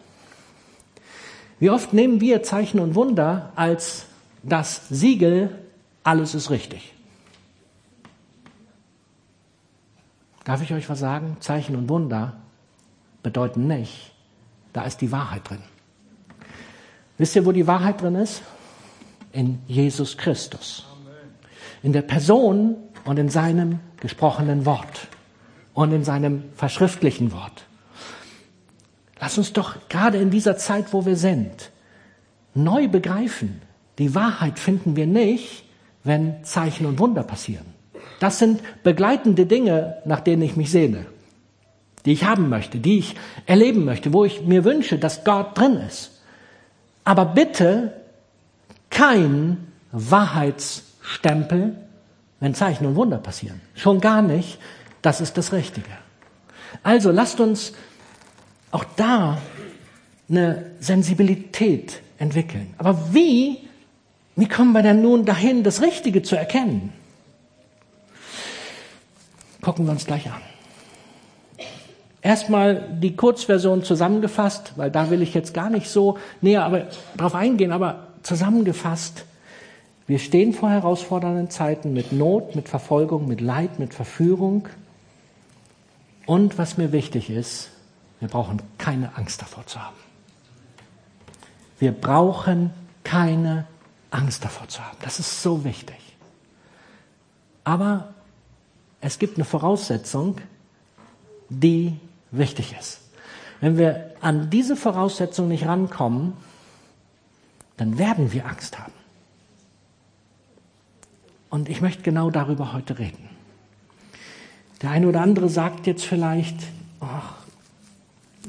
Wie 1.58 1.70
oft 1.70 1.94
nehmen 1.94 2.20
wir 2.20 2.42
Zeichen 2.42 2.78
und 2.78 2.94
Wunder 2.94 3.54
als 3.56 4.04
das 4.42 4.87
Siegel 4.90 5.64
alles 6.04 6.35
ist 6.35 6.50
richtig. 6.50 6.92
Darf 10.44 10.61
ich 10.61 10.75
euch 10.75 10.90
was 10.90 10.99
sagen? 10.99 11.38
Zeichen 11.40 11.75
und 11.75 11.88
Wunder 11.88 12.37
bedeuten 13.23 13.66
nicht, 13.66 14.12
da 14.75 14.82
ist 14.82 15.00
die 15.00 15.11
Wahrheit 15.11 15.49
drin. 15.49 15.62
Wisst 17.16 17.35
ihr, 17.35 17.46
wo 17.46 17.52
die 17.52 17.66
Wahrheit 17.66 18.02
drin 18.02 18.16
ist? 18.16 18.42
In 19.32 19.62
Jesus 19.66 20.18
Christus. 20.18 20.85
In 21.87 21.93
der 21.93 22.02
Person 22.02 22.75
und 23.05 23.16
in 23.16 23.28
seinem 23.28 23.78
gesprochenen 24.00 24.66
Wort 24.66 25.07
und 25.73 25.93
in 25.93 26.02
seinem 26.02 26.43
verschriftlichen 26.57 27.31
Wort. 27.31 27.66
Lass 29.21 29.38
uns 29.38 29.52
doch 29.52 29.76
gerade 29.88 30.19
in 30.19 30.31
dieser 30.31 30.57
Zeit, 30.57 30.93
wo 30.93 31.07
wir 31.07 31.16
sind, 31.16 31.71
neu 32.55 32.88
begreifen, 32.88 33.62
die 33.99 34.16
Wahrheit 34.16 34.59
finden 34.59 34.97
wir 34.97 35.07
nicht 35.07 35.66
wenn 36.07 36.45
Zeichen 36.45 36.87
und 36.87 36.99
Wunder 36.99 37.23
passieren. 37.23 37.66
Das 38.21 38.38
sind 38.38 38.62
begleitende 38.83 39.45
Dinge, 39.45 39.99
nach 40.05 40.21
denen 40.21 40.43
ich 40.43 40.57
mich 40.57 40.71
sehne, 40.71 41.07
die 42.05 42.12
ich 42.12 42.25
haben 42.25 42.49
möchte, 42.49 42.78
die 42.78 42.99
ich 42.99 43.16
erleben 43.45 43.85
möchte, 43.85 44.12
wo 44.12 44.25
ich 44.25 44.43
mir 44.43 44.64
wünsche, 44.64 44.99
dass 44.99 45.25
Gott 45.25 45.59
drin 45.59 45.76
ist. 45.76 46.23
Aber 47.05 47.26
bitte 47.26 47.93
kein 48.88 49.59
Wahrheitsstempel, 51.07 51.77
wenn 52.41 52.55
Zeichen 52.55 52.87
und 52.87 52.97
Wunder 52.97 53.19
passieren. 53.19 53.61
Schon 53.75 54.01
gar 54.01 54.23
nicht, 54.23 54.59
das 55.03 55.21
ist 55.21 55.39
das 55.39 55.53
Richtige. 55.53 55.91
Also 56.83 57.11
lasst 57.11 57.41
uns 57.41 57.73
auch 58.73 58.85
da 58.97 59.39
eine 60.29 60.73
Sensibilität 60.81 62.03
entwickeln. 62.19 62.75
Aber 62.79 63.15
wie 63.15 63.59
wie 64.39 64.49
kommen 64.49 64.73
wir 64.73 64.83
denn 64.83 65.01
nun 65.01 65.25
dahin, 65.25 65.63
das 65.63 65.81
Richtige 65.81 66.23
zu 66.23 66.37
erkennen? 66.37 66.93
Gucken 69.63 69.87
wir 69.87 69.93
uns 69.93 70.05
gleich 70.05 70.27
an. 70.27 70.43
Erstmal 72.21 72.87
die 73.01 73.17
Kurzversion 73.17 73.83
zusammengefasst, 73.83 74.75
weil 74.77 74.91
da 74.91 75.09
will 75.09 75.23
ich 75.23 75.33
jetzt 75.33 75.55
gar 75.55 75.71
nicht 75.71 75.89
so 75.89 76.19
näher 76.43 76.65
aber 76.65 76.89
drauf 77.17 77.35
eingehen, 77.35 77.73
aber 77.73 78.09
zusammengefasst. 78.23 79.25
Wir 80.07 80.21
stehen 80.21 80.53
vor 80.53 80.71
herausfordernden 80.71 81.51
Zeiten 81.51 81.93
mit 81.93 82.13
Not, 82.13 82.55
mit 82.55 82.69
Verfolgung, 82.69 83.27
mit 83.27 83.41
Leid, 83.41 83.79
mit 83.79 83.93
Verführung. 83.93 84.69
Und 86.27 86.59
was 86.59 86.77
mir 86.77 86.93
wichtig 86.93 87.29
ist, 87.29 87.71
wir 88.21 88.29
brauchen 88.29 88.63
keine 88.79 89.17
Angst 89.17 89.43
davor 89.43 89.67
zu 89.67 89.83
haben. 89.83 89.97
Wir 91.79 91.93
brauchen 91.93 92.71
keine 93.05 93.67
Angst 94.11 94.45
davor 94.45 94.69
zu 94.69 94.81
haben. 94.85 94.97
Das 95.03 95.19
ist 95.19 95.43
so 95.43 95.65
wichtig. 95.65 95.97
Aber 97.65 98.15
es 99.01 99.19
gibt 99.19 99.37
eine 99.37 99.45
Voraussetzung, 99.45 100.37
die 101.49 101.99
wichtig 102.31 102.75
ist. 102.79 103.01
Wenn 103.61 103.77
wir 103.77 104.13
an 104.21 104.51
diese 104.51 104.77
Voraussetzung 104.77 105.49
nicht 105.49 105.67
rankommen, 105.67 106.35
dann 107.77 107.99
werden 107.99 108.33
wir 108.33 108.47
Angst 108.47 108.79
haben. 108.79 108.93
Und 111.57 111.71
ich 111.71 111.81
möchte 111.81 112.03
genau 112.03 112.29
darüber 112.29 112.75
heute 112.75 112.99
reden. 112.99 113.31
Der 114.83 114.91
eine 114.91 115.09
oder 115.09 115.23
andere 115.23 115.49
sagt 115.49 115.87
jetzt 115.87 116.05
vielleicht, 116.05 116.55
ach, 117.01 117.33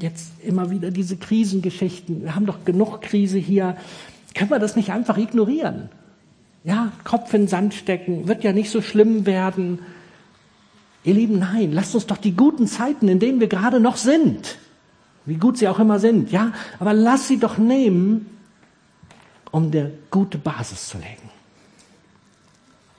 jetzt 0.01 0.43
immer 0.43 0.71
wieder 0.71 0.91
diese 0.91 1.15
Krisengeschichten, 1.15 2.23
wir 2.23 2.35
haben 2.35 2.45
doch 2.45 2.65
genug 2.65 3.01
Krise 3.01 3.37
hier, 3.37 3.77
können 4.35 4.49
wir 4.49 4.59
das 4.59 4.75
nicht 4.75 4.91
einfach 4.91 5.17
ignorieren? 5.17 5.87
Ja, 6.65 6.91
Kopf 7.05 7.33
in 7.33 7.43
den 7.43 7.47
Sand 7.47 7.75
stecken, 7.75 8.27
wird 8.27 8.43
ja 8.43 8.51
nicht 8.51 8.69
so 8.69 8.81
schlimm 8.81 9.25
werden. 9.25 9.79
Ihr 11.05 11.13
Lieben, 11.13 11.39
nein, 11.39 11.71
lasst 11.71 11.95
uns 11.95 12.07
doch 12.07 12.17
die 12.17 12.35
guten 12.35 12.67
Zeiten, 12.67 13.07
in 13.07 13.19
denen 13.19 13.39
wir 13.39 13.47
gerade 13.47 13.79
noch 13.79 13.95
sind, 13.95 14.57
wie 15.25 15.37
gut 15.37 15.57
sie 15.57 15.69
auch 15.69 15.79
immer 15.79 15.99
sind, 15.99 16.29
ja, 16.29 16.51
aber 16.77 16.93
lasst 16.93 17.29
sie 17.29 17.39
doch 17.39 17.57
nehmen, 17.57 18.25
um 19.51 19.67
eine 19.67 19.93
gute 20.11 20.37
Basis 20.37 20.89
zu 20.89 20.97
legen. 20.97 21.36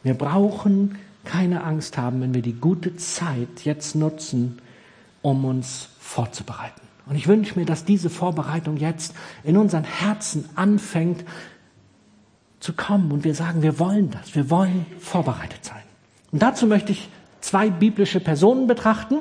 Wir 0.02 0.14
brauchen 0.14 0.98
keine 1.24 1.64
Angst 1.64 1.98
haben, 1.98 2.20
wenn 2.20 2.34
wir 2.34 2.42
die 2.42 2.54
gute 2.54 2.96
Zeit 2.96 3.64
jetzt 3.64 3.94
nutzen, 3.94 4.58
um 5.22 5.44
uns 5.44 5.88
vorzubereiten. 6.00 6.80
Und 7.06 7.16
ich 7.16 7.26
wünsche 7.26 7.58
mir, 7.58 7.64
dass 7.64 7.84
diese 7.84 8.10
Vorbereitung 8.10 8.76
jetzt 8.76 9.14
in 9.44 9.56
unseren 9.56 9.84
Herzen 9.84 10.48
anfängt, 10.54 11.24
zu 12.60 12.72
kommen 12.72 13.12
und 13.12 13.24
wir 13.24 13.34
sagen, 13.34 13.62
wir 13.62 13.78
wollen 13.78 14.10
das, 14.10 14.34
wir 14.34 14.50
wollen 14.50 14.84
vorbereitet 14.98 15.64
sein. 15.64 15.82
Und 16.32 16.42
dazu 16.42 16.66
möchte 16.66 16.92
ich 16.92 17.08
zwei 17.40 17.70
biblische 17.70 18.20
Personen 18.20 18.66
betrachten. 18.66 19.18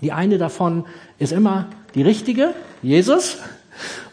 Die 0.00 0.12
eine 0.12 0.38
davon 0.38 0.86
ist 1.18 1.32
immer 1.32 1.66
die 1.94 2.02
richtige, 2.02 2.54
Jesus. 2.82 3.38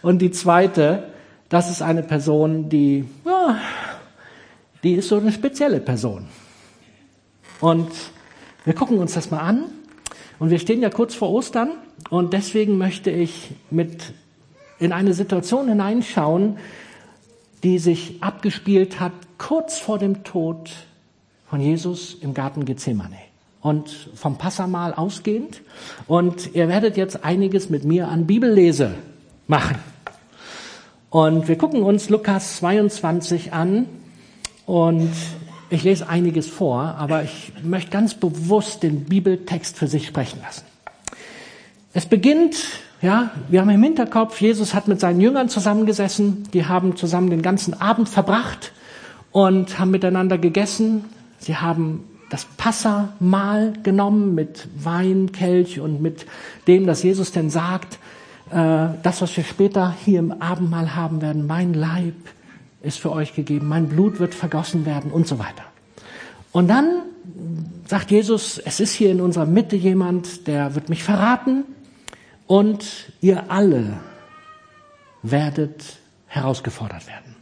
Und 0.01 0.19
die 0.19 0.31
zweite, 0.31 1.11
das 1.49 1.69
ist 1.69 1.81
eine 1.81 2.03
Person, 2.03 2.69
die, 2.69 3.05
ja, 3.25 3.57
die 4.87 4.93
ist 4.93 5.09
so 5.09 5.17
eine 5.17 5.33
spezielle 5.33 5.81
Person. 5.81 6.27
Und 7.59 7.91
wir 8.63 8.73
gucken 8.73 8.99
uns 8.99 9.15
das 9.15 9.31
mal 9.31 9.41
an. 9.41 9.65
Und 10.39 10.49
wir 10.49 10.59
stehen 10.59 10.81
ja 10.81 10.89
kurz 10.89 11.13
vor 11.13 11.29
Ostern. 11.29 11.71
Und 12.09 12.31
deswegen 12.31 12.77
möchte 12.77 13.11
ich 13.11 13.49
mit 13.69 14.13
in 14.79 14.93
eine 14.93 15.13
Situation 15.13 15.67
hineinschauen, 15.67 16.57
die 17.63 17.79
sich 17.79 18.23
abgespielt 18.23 19.01
hat 19.01 19.11
kurz 19.37 19.77
vor 19.77 19.99
dem 19.99 20.23
Tod 20.23 20.71
von 21.49 21.59
Jesus 21.59 22.15
im 22.21 22.33
Garten 22.33 22.63
Gethsemane 22.63 23.17
und 23.61 23.89
vom 24.15 24.37
Passamal 24.37 24.93
ausgehend. 24.93 25.63
Und 26.07 26.55
ihr 26.55 26.69
werdet 26.69 26.95
jetzt 26.95 27.25
einiges 27.25 27.69
mit 27.69 27.83
mir 27.83 28.07
an 28.07 28.25
Bibellese 28.25 28.93
machen. 29.47 29.79
Und 31.09 31.49
wir 31.49 31.57
gucken 31.57 31.83
uns 31.83 32.09
Lukas 32.09 32.57
22 32.57 33.51
an 33.51 33.87
und 34.67 35.09
ich 35.69 35.83
lese 35.83 36.07
einiges 36.07 36.47
vor, 36.47 36.81
aber 36.99 37.23
ich 37.23 37.53
möchte 37.63 37.89
ganz 37.89 38.13
bewusst 38.13 38.83
den 38.83 39.05
Bibeltext 39.05 39.77
für 39.77 39.87
sich 39.87 40.05
sprechen 40.05 40.39
lassen. 40.43 40.63
Es 41.93 42.05
beginnt, 42.05 42.55
ja, 43.01 43.31
wir 43.49 43.61
haben 43.61 43.69
im 43.69 43.81
Hinterkopf, 43.81 44.39
Jesus 44.39 44.73
hat 44.73 44.87
mit 44.87 44.99
seinen 44.99 45.21
Jüngern 45.21 45.49
zusammengesessen, 45.49 46.43
die 46.53 46.65
haben 46.65 46.95
zusammen 46.95 47.29
den 47.29 47.41
ganzen 47.41 47.79
Abend 47.79 48.09
verbracht 48.09 48.73
und 49.31 49.79
haben 49.79 49.91
miteinander 49.91 50.37
gegessen. 50.37 51.05
Sie 51.39 51.55
haben 51.55 52.03
das 52.29 52.45
Passamahl 52.57 53.73
genommen 53.83 54.35
mit 54.35 54.67
Wein, 54.77 55.31
Kelch 55.31 55.79
und 55.79 56.01
mit 56.01 56.25
dem, 56.67 56.85
dass 56.85 57.03
Jesus 57.03 57.31
denn 57.31 57.49
sagt, 57.49 57.99
äh, 58.51 58.87
das, 59.01 59.21
was 59.21 59.35
wir 59.37 59.45
später 59.45 59.95
hier 60.03 60.19
im 60.19 60.41
Abendmahl 60.41 60.95
haben 60.95 61.21
werden, 61.21 61.47
mein 61.47 61.73
Leib 61.73 62.15
ist 62.81 62.99
für 62.99 63.11
euch 63.11 63.33
gegeben, 63.33 63.67
mein 63.67 63.89
Blut 63.89 64.19
wird 64.19 64.35
vergossen 64.35 64.85
werden 64.85 65.11
und 65.11 65.27
so 65.27 65.39
weiter. 65.39 65.63
Und 66.51 66.67
dann 66.67 67.03
sagt 67.87 68.11
Jesus, 68.11 68.57
es 68.57 68.79
ist 68.79 68.93
hier 68.93 69.11
in 69.11 69.21
unserer 69.21 69.45
Mitte 69.45 69.75
jemand, 69.75 70.47
der 70.47 70.75
wird 70.75 70.89
mich 70.89 71.03
verraten 71.03 71.63
und 72.45 73.11
ihr 73.21 73.51
alle 73.51 73.93
werdet 75.23 75.97
herausgefordert 76.27 77.07
werden. 77.07 77.35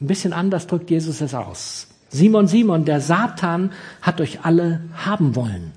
Ein 0.00 0.06
bisschen 0.06 0.32
anders 0.32 0.66
drückt 0.66 0.90
Jesus 0.90 1.20
es 1.20 1.34
aus. 1.34 1.88
Simon, 2.10 2.46
Simon, 2.46 2.84
der 2.84 3.00
Satan 3.00 3.72
hat 4.00 4.20
euch 4.20 4.44
alle 4.44 4.80
haben 4.94 5.34
wollen. 5.34 5.72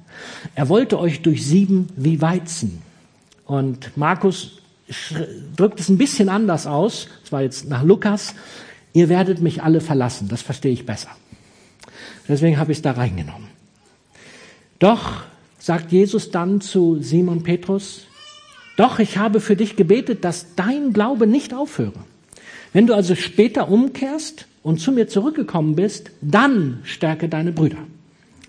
Er 0.55 0.69
wollte 0.69 0.99
euch 0.99 1.21
durchsieben 1.21 1.89
wie 1.95 2.21
Weizen. 2.21 2.81
Und 3.45 3.97
Markus 3.97 4.61
drückt 5.57 5.79
es 5.79 5.89
ein 5.89 5.97
bisschen 5.97 6.29
anders 6.29 6.67
aus. 6.67 7.07
Das 7.23 7.31
war 7.31 7.41
jetzt 7.41 7.67
nach 7.67 7.83
Lukas. 7.83 8.33
Ihr 8.93 9.09
werdet 9.09 9.41
mich 9.41 9.63
alle 9.63 9.81
verlassen. 9.81 10.27
Das 10.27 10.41
verstehe 10.41 10.71
ich 10.71 10.85
besser. 10.85 11.09
Deswegen 12.27 12.57
habe 12.57 12.71
ich 12.71 12.79
es 12.79 12.81
da 12.81 12.91
reingenommen. 12.91 13.47
Doch, 14.79 15.23
sagt 15.59 15.91
Jesus 15.91 16.31
dann 16.31 16.61
zu 16.61 17.01
Simon 17.01 17.43
Petrus, 17.43 18.07
doch 18.77 18.99
ich 18.99 19.17
habe 19.17 19.39
für 19.39 19.55
dich 19.55 19.75
gebetet, 19.75 20.23
dass 20.23 20.55
dein 20.55 20.93
Glaube 20.93 21.27
nicht 21.27 21.53
aufhöre. 21.53 21.99
Wenn 22.73 22.87
du 22.87 22.95
also 22.95 23.15
später 23.15 23.69
umkehrst 23.69 24.47
und 24.63 24.79
zu 24.79 24.91
mir 24.91 25.07
zurückgekommen 25.07 25.75
bist, 25.75 26.11
dann 26.21 26.79
stärke 26.83 27.27
deine 27.27 27.51
Brüder. 27.51 27.77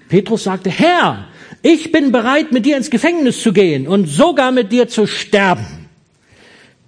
Petrus 0.08 0.44
sagte, 0.44 0.70
Herr, 0.70 1.26
ich 1.62 1.90
bin 1.90 2.12
bereit, 2.12 2.52
mit 2.52 2.66
dir 2.66 2.76
ins 2.76 2.90
Gefängnis 2.90 3.42
zu 3.42 3.52
gehen 3.52 3.88
und 3.88 4.06
sogar 4.06 4.52
mit 4.52 4.70
dir 4.70 4.88
zu 4.88 5.06
sterben. 5.06 5.88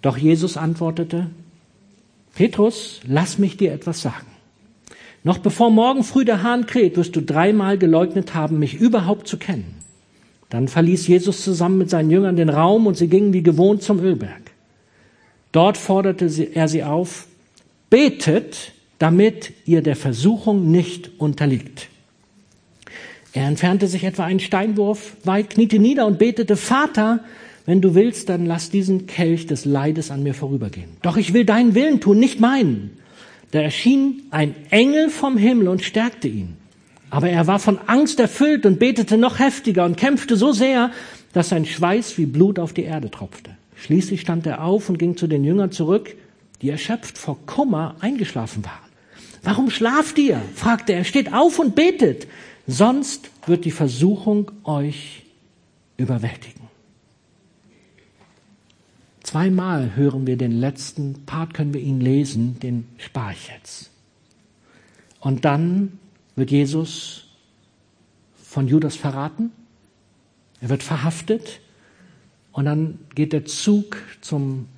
Doch 0.02 0.16
Jesus 0.16 0.56
antwortete, 0.56 1.30
Petrus, 2.34 3.00
lass 3.06 3.38
mich 3.38 3.56
dir 3.56 3.72
etwas 3.72 4.02
sagen. 4.02 4.26
Noch 5.22 5.38
bevor 5.38 5.70
morgen 5.70 6.04
früh 6.04 6.24
der 6.24 6.42
Hahn 6.42 6.66
kräht, 6.66 6.96
wirst 6.96 7.16
du 7.16 7.22
dreimal 7.22 7.78
geleugnet 7.78 8.34
haben, 8.34 8.58
mich 8.58 8.74
überhaupt 8.74 9.26
zu 9.26 9.38
kennen. 9.38 9.74
Dann 10.50 10.68
verließ 10.68 11.06
Jesus 11.06 11.42
zusammen 11.42 11.78
mit 11.78 11.90
seinen 11.90 12.10
Jüngern 12.10 12.36
den 12.36 12.50
Raum 12.50 12.86
und 12.86 12.96
sie 12.96 13.08
gingen 13.08 13.32
wie 13.32 13.42
gewohnt 13.42 13.82
zum 13.82 14.00
Ölberg. 14.00 14.42
Dort 15.52 15.78
forderte 15.78 16.26
er 16.26 16.68
sie 16.68 16.84
auf, 16.84 17.26
betet, 17.88 18.72
damit 18.98 19.52
ihr 19.64 19.82
der 19.82 19.96
Versuchung 19.96 20.70
nicht 20.70 21.10
unterliegt. 21.18 21.88
Er 23.32 23.46
entfernte 23.46 23.88
sich 23.88 24.04
etwa 24.04 24.24
einen 24.24 24.40
Steinwurf 24.40 25.16
weit, 25.24 25.50
kniete 25.50 25.78
nieder 25.78 26.06
und 26.06 26.18
betete, 26.18 26.56
Vater, 26.56 27.20
wenn 27.66 27.80
du 27.80 27.94
willst, 27.94 28.28
dann 28.28 28.44
lass 28.46 28.70
diesen 28.70 29.06
Kelch 29.06 29.46
des 29.46 29.64
Leides 29.64 30.10
an 30.10 30.22
mir 30.22 30.34
vorübergehen. 30.34 30.90
Doch 31.02 31.16
ich 31.16 31.32
will 31.32 31.44
deinen 31.44 31.74
Willen 31.74 32.00
tun, 32.00 32.18
nicht 32.18 32.40
meinen. 32.40 32.98
Da 33.52 33.60
erschien 33.60 34.22
ein 34.30 34.54
Engel 34.70 35.08
vom 35.08 35.38
Himmel 35.38 35.68
und 35.68 35.82
stärkte 35.82 36.28
ihn. 36.28 36.56
Aber 37.10 37.28
er 37.30 37.46
war 37.46 37.58
von 37.58 37.78
Angst 37.86 38.18
erfüllt 38.20 38.66
und 38.66 38.78
betete 38.78 39.16
noch 39.16 39.38
heftiger 39.38 39.84
und 39.84 39.96
kämpfte 39.96 40.36
so 40.36 40.52
sehr, 40.52 40.90
dass 41.32 41.48
sein 41.48 41.64
Schweiß 41.64 42.18
wie 42.18 42.26
Blut 42.26 42.58
auf 42.58 42.72
die 42.72 42.82
Erde 42.82 43.10
tropfte. 43.10 43.52
Schließlich 43.76 44.20
stand 44.20 44.46
er 44.46 44.62
auf 44.62 44.88
und 44.88 44.98
ging 44.98 45.16
zu 45.16 45.26
den 45.26 45.44
Jüngern 45.44 45.70
zurück, 45.70 46.16
die 46.60 46.70
erschöpft 46.70 47.18
vor 47.18 47.38
Kummer 47.46 47.96
eingeschlafen 48.00 48.64
waren. 48.64 48.90
Warum 49.42 49.70
schlaft 49.70 50.18
ihr? 50.18 50.40
fragte 50.54 50.92
er. 50.94 51.04
Steht 51.04 51.32
auf 51.32 51.58
und 51.58 51.74
betet, 51.74 52.26
sonst 52.66 53.30
wird 53.46 53.64
die 53.64 53.70
Versuchung 53.70 54.50
euch 54.64 55.22
überwältigen. 55.96 56.53
Zweimal 59.34 59.96
hören 59.96 60.28
wir 60.28 60.36
den 60.36 60.52
letzten 60.52 61.26
Part, 61.26 61.54
können 61.54 61.74
wir 61.74 61.80
ihn 61.80 62.00
lesen, 62.00 62.60
den 62.60 62.86
spare 62.98 63.32
ich 63.32 63.48
jetzt. 63.48 63.90
Und 65.18 65.44
dann 65.44 65.98
wird 66.36 66.52
Jesus 66.52 67.24
von 68.40 68.68
Judas 68.68 68.94
verraten. 68.94 69.50
Er 70.60 70.68
wird 70.68 70.84
verhaftet. 70.84 71.58
Und 72.52 72.66
dann 72.66 73.00
geht 73.16 73.32
der 73.32 73.44
Zug 73.44 73.96
zum 74.20 74.68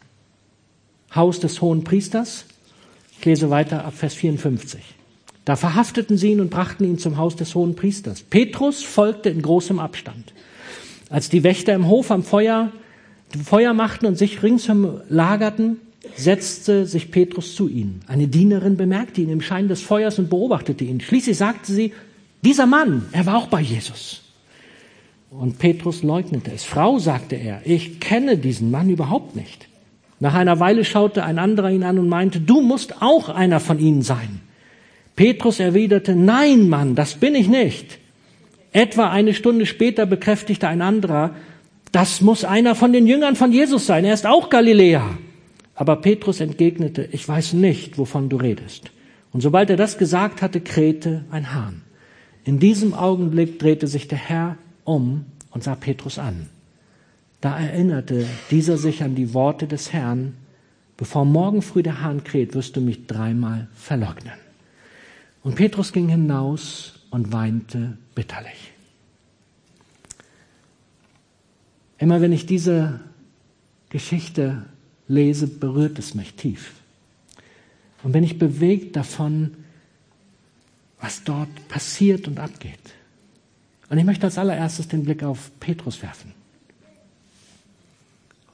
Haus 1.15 1.39
des 1.39 1.61
hohen 1.61 1.85
Priesters. 1.85 2.47
Ich 3.19 3.27
lese 3.27 3.51
weiter 3.51 3.85
ab 3.85 3.93
Vers 3.93 4.15
54. 4.15 4.81
Da 5.45 5.57
verhafteten 5.57 6.17
sie 6.17 6.33
ihn 6.33 6.41
und 6.41 6.49
brachten 6.49 6.85
ihn 6.85 6.97
zum 6.97 7.19
Haus 7.19 7.37
des 7.37 7.55
hohen 7.55 7.77
Priesters. 7.77 8.23
Petrus 8.23 8.83
folgte 8.83 9.29
in 9.29 9.43
großem 9.43 9.79
Abstand. 9.79 10.33
Als 11.11 11.29
die 11.29 11.45
Wächter 11.45 11.75
im 11.75 11.89
Hof 11.89 12.11
am 12.11 12.23
Feuer 12.23 12.73
Feuer 13.37 13.75
machten 13.75 14.07
und 14.07 14.17
sich 14.17 14.43
ringsherum 14.43 15.01
lagerten, 15.09 15.79
setzte 16.15 16.87
sich 16.87 17.11
Petrus 17.11 17.55
zu 17.55 17.69
ihnen. 17.69 18.01
Eine 18.07 18.29
Dienerin 18.29 18.77
bemerkte 18.77 19.21
ihn 19.21 19.31
im 19.31 19.41
Schein 19.41 19.69
des 19.69 19.83
Feuers 19.83 20.19
und 20.19 20.31
beobachtete 20.31 20.85
ihn. 20.85 21.01
Schließlich 21.01 21.37
sagte 21.37 21.73
sie, 21.73 21.93
dieser 22.45 22.67
Mann, 22.67 23.07
er 23.13 23.27
war 23.27 23.37
auch 23.37 23.49
bei 23.49 23.61
Jesus. 23.61 24.23
Und 25.31 25.59
Petrus 25.59 26.03
leugnete 26.03 26.53
es. 26.53 26.65
Frau, 26.65 26.99
sagte 26.99 27.37
er, 27.37 27.61
ich 27.65 28.01
kenne 28.01 28.39
diesen 28.39 28.71
Mann 28.71 28.89
überhaupt 28.89 29.35
nicht. 29.37 29.69
Nach 30.21 30.35
einer 30.35 30.61
Weile 30.61 30.85
schaute 30.85 31.25
ein 31.25 31.39
anderer 31.39 31.71
ihn 31.71 31.83
an 31.83 31.99
und 31.99 32.09
meinte, 32.09 32.41
du 32.41 32.63
musst 32.63 33.03
auch 33.03 33.29
einer 33.29 33.61
von 33.61 33.79
ihnen 33.79 34.03
sein. 34.03 34.41
Petrus 35.15 35.61
erwiderte, 35.61 36.15
nein, 36.15 36.69
Mann, 36.69 36.95
das 36.95 37.15
bin 37.15 37.35
ich 37.35 37.49
nicht. 37.49 37.99
Etwa 38.73 39.11
eine 39.11 39.35
Stunde 39.35 39.67
später 39.67 40.07
bekräftigte 40.07 40.69
ein 40.69 40.83
anderer, 40.83 41.35
das 41.97 42.21
muss 42.21 42.45
einer 42.45 42.75
von 42.75 42.93
den 42.93 43.07
Jüngern 43.07 43.37
von 43.37 43.53
Jesus 43.53 43.87
sein. 43.87 44.05
Er 44.05 44.13
ist 44.13 44.27
auch 44.27 44.51
Galiläer. 44.51 45.17
Aber 45.75 45.97
Petrus 45.97 46.41
entgegnete, 46.41 47.09
ich 47.11 47.27
weiß 47.27 47.55
nicht, 47.55 47.97
wovon 47.97 48.29
du 48.29 48.37
redest. 48.37 48.91
Und 49.33 49.41
sobald 49.41 49.71
er 49.71 49.79
das 49.79 49.97
gesagt 49.97 50.43
hatte, 50.43 50.61
krähte 50.61 51.25
ein 51.31 51.55
Hahn. 51.55 51.81
In 52.45 52.59
diesem 52.59 52.93
Augenblick 52.93 53.59
drehte 53.59 53.87
sich 53.87 54.09
der 54.09 54.19
Herr 54.19 54.59
um 54.85 55.25
und 55.53 55.65
sah 55.65 55.75
Petrus 55.75 56.19
an. 56.19 56.51
Da 57.41 57.59
erinnerte 57.59 58.27
dieser 58.51 58.77
sich 58.77 59.03
an 59.03 59.15
die 59.15 59.33
Worte 59.33 59.67
des 59.67 59.95
Herrn, 59.95 60.35
bevor 60.99 61.25
morgen 61.25 61.63
früh 61.63 61.83
der 61.83 62.03
Hahn 62.03 62.25
kräht, 62.25 62.55
wirst 62.55 62.77
du 62.77 62.83
mich 62.83 63.07
dreimal 63.07 63.69
verleugnen. 63.75 64.35
Und 65.43 65.55
Petrus 65.55 65.95
ging 65.95 66.11
hinaus 66.11 67.07
und 67.09 67.33
weinte 67.33 67.97
bitterlich. 68.15 68.76
Immer 71.99 72.21
wenn 72.21 72.33
ich 72.33 72.47
diese 72.47 73.01
Geschichte 73.89 74.67
lese, 75.09 75.47
berührt 75.47 75.99
es 75.99 76.15
mich 76.15 76.35
tief. 76.35 76.73
Und 78.03 78.13
bin 78.13 78.25
ich 78.25 78.39
bewegt 78.39 78.97
davon, 78.97 79.57
was 81.01 81.25
dort 81.25 81.69
passiert 81.69 82.29
und 82.29 82.39
abgeht. 82.39 82.79
Und 83.89 83.99
ich 83.99 84.05
möchte 84.05 84.27
als 84.27 84.39
allererstes 84.39 84.89
den 84.89 85.05
Blick 85.05 85.23
auf 85.23 85.51
Petrus 85.61 86.03
werfen. 86.03 86.33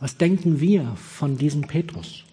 Was 0.01 0.17
denken 0.17 0.61
wir 0.61 0.97
von 0.97 1.39
diesem 1.39 1.63
Petrus? 1.63 2.25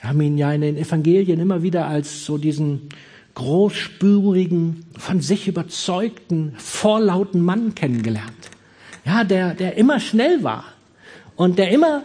Wir 0.00 0.10
haben 0.10 0.20
ihn 0.20 0.38
ja 0.38 0.52
in 0.52 0.62
den 0.62 0.76
Evangelien 0.76 1.40
immer 1.40 1.62
wieder 1.62 1.86
als 1.86 2.24
so 2.24 2.36
diesen 2.38 2.88
großspürigen, 3.34 4.84
von 4.96 5.20
sich 5.20 5.46
überzeugten, 5.46 6.54
vorlauten 6.56 7.42
Mann 7.42 7.74
kennengelernt. 7.74 8.50
Ja, 9.04 9.24
der, 9.24 9.54
der 9.54 9.76
immer 9.76 10.00
schnell 10.00 10.42
war 10.42 10.64
und 11.36 11.58
der 11.58 11.70
immer 11.70 12.04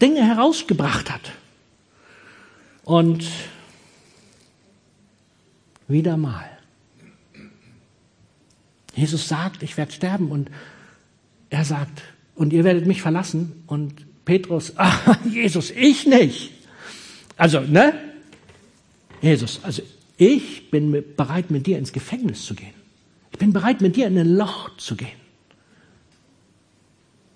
Dinge 0.00 0.26
herausgebracht 0.26 1.10
hat. 1.10 1.32
Und 2.84 3.26
wieder 5.88 6.16
mal. 6.16 6.48
Jesus 8.94 9.28
sagt, 9.28 9.62
ich 9.62 9.76
werde 9.76 9.92
sterben 9.92 10.30
und 10.30 10.50
er 11.48 11.64
sagt, 11.64 12.02
und 12.34 12.52
ihr 12.52 12.64
werdet 12.64 12.86
mich 12.86 13.02
verlassen 13.02 13.64
und 13.66 14.24
Petrus, 14.24 14.74
ah, 14.76 15.16
Jesus, 15.28 15.70
ich 15.70 16.06
nicht. 16.06 16.52
Also, 17.36 17.60
ne? 17.60 17.94
Jesus, 19.22 19.60
also 19.62 19.82
ich 20.16 20.70
bin 20.70 21.04
bereit, 21.16 21.50
mit 21.50 21.66
dir 21.66 21.78
ins 21.78 21.92
Gefängnis 21.92 22.44
zu 22.44 22.54
gehen. 22.54 22.74
Ich 23.32 23.38
bin 23.38 23.52
bereit, 23.52 23.80
mit 23.80 23.96
dir 23.96 24.06
in 24.06 24.18
ein 24.18 24.34
Loch 24.36 24.76
zu 24.76 24.96
gehen. 24.96 25.19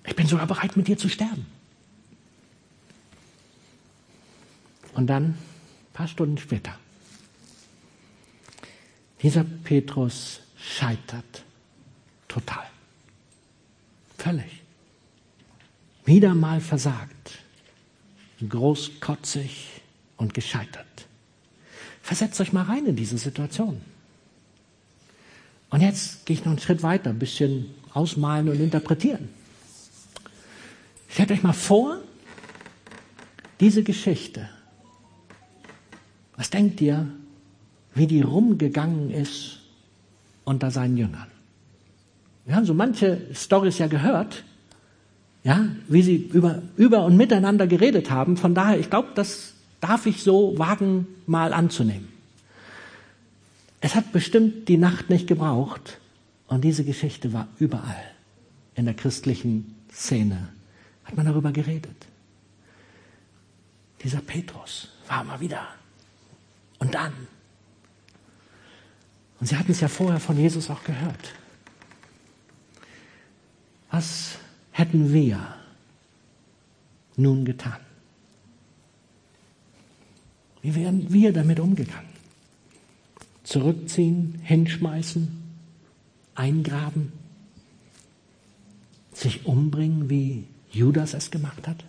Ich 0.06 0.14
bin 0.14 0.26
sogar 0.26 0.46
bereit, 0.46 0.76
mit 0.76 0.86
dir 0.88 0.98
zu 0.98 1.08
sterben. 1.08 1.46
Und 4.92 5.06
dann, 5.08 5.24
ein 5.24 5.38
paar 5.92 6.08
Stunden 6.08 6.38
später, 6.38 6.78
dieser 9.22 9.44
Petrus 9.44 10.40
scheitert 10.56 11.44
total. 12.28 12.64
Völlig. 14.18 14.62
Wieder 16.04 16.34
mal 16.34 16.60
versagt, 16.60 17.38
großkotzig 18.46 19.80
und 20.16 20.34
gescheitert. 20.34 21.06
Versetzt 22.02 22.40
euch 22.40 22.52
mal 22.52 22.64
rein 22.64 22.84
in 22.86 22.96
diese 22.96 23.16
Situation. 23.16 23.80
Und 25.70 25.80
jetzt 25.80 26.26
gehe 26.26 26.36
ich 26.36 26.44
noch 26.44 26.52
einen 26.52 26.60
Schritt 26.60 26.82
weiter, 26.82 27.10
ein 27.10 27.18
bisschen 27.18 27.74
ausmalen 27.94 28.50
und 28.50 28.60
interpretieren. 28.60 29.30
Stellt 31.14 31.30
euch 31.30 31.44
mal 31.44 31.52
vor, 31.52 32.00
diese 33.60 33.84
Geschichte. 33.84 34.48
Was 36.36 36.50
denkt 36.50 36.80
ihr, 36.80 37.06
wie 37.94 38.08
die 38.08 38.20
rumgegangen 38.20 39.12
ist 39.12 39.60
unter 40.42 40.72
seinen 40.72 40.96
Jüngern? 40.96 41.28
Wir 42.46 42.56
haben 42.56 42.66
so 42.66 42.74
manche 42.74 43.32
Stories 43.32 43.78
ja 43.78 43.86
gehört, 43.86 44.42
ja, 45.44 45.68
wie 45.86 46.02
sie 46.02 46.16
über, 46.16 46.62
über 46.76 47.04
und 47.04 47.16
miteinander 47.16 47.68
geredet 47.68 48.10
haben. 48.10 48.36
Von 48.36 48.56
daher, 48.56 48.80
ich 48.80 48.90
glaube, 48.90 49.10
das 49.14 49.54
darf 49.80 50.06
ich 50.06 50.24
so 50.24 50.58
wagen, 50.58 51.06
mal 51.28 51.52
anzunehmen. 51.52 52.08
Es 53.80 53.94
hat 53.94 54.10
bestimmt 54.10 54.66
die 54.66 54.78
Nacht 54.78 55.10
nicht 55.10 55.28
gebraucht 55.28 56.00
und 56.48 56.64
diese 56.64 56.82
Geschichte 56.82 57.32
war 57.32 57.46
überall 57.60 58.02
in 58.74 58.86
der 58.86 58.94
christlichen 58.94 59.76
Szene. 59.92 60.48
Hat 61.04 61.16
man 61.16 61.26
darüber 61.26 61.52
geredet. 61.52 62.06
Dieser 64.02 64.20
Petrus 64.20 64.88
war 65.08 65.24
mal 65.24 65.40
wieder. 65.40 65.66
Und 66.78 66.94
dann. 66.94 67.12
Und 69.40 69.46
sie 69.46 69.56
hatten 69.56 69.72
es 69.72 69.80
ja 69.80 69.88
vorher 69.88 70.20
von 70.20 70.38
Jesus 70.38 70.70
auch 70.70 70.84
gehört. 70.84 71.32
Was 73.90 74.38
hätten 74.72 75.12
wir 75.12 75.54
nun 77.16 77.44
getan? 77.44 77.80
Wie 80.62 80.74
wären 80.74 81.12
wir 81.12 81.32
damit 81.32 81.60
umgegangen? 81.60 82.08
Zurückziehen, 83.44 84.40
hinschmeißen, 84.42 85.28
eingraben, 86.34 87.12
sich 89.12 89.46
umbringen, 89.46 90.08
wie 90.08 90.46
Judas 90.74 91.14
es 91.14 91.30
gemacht 91.30 91.66
hat? 91.66 91.84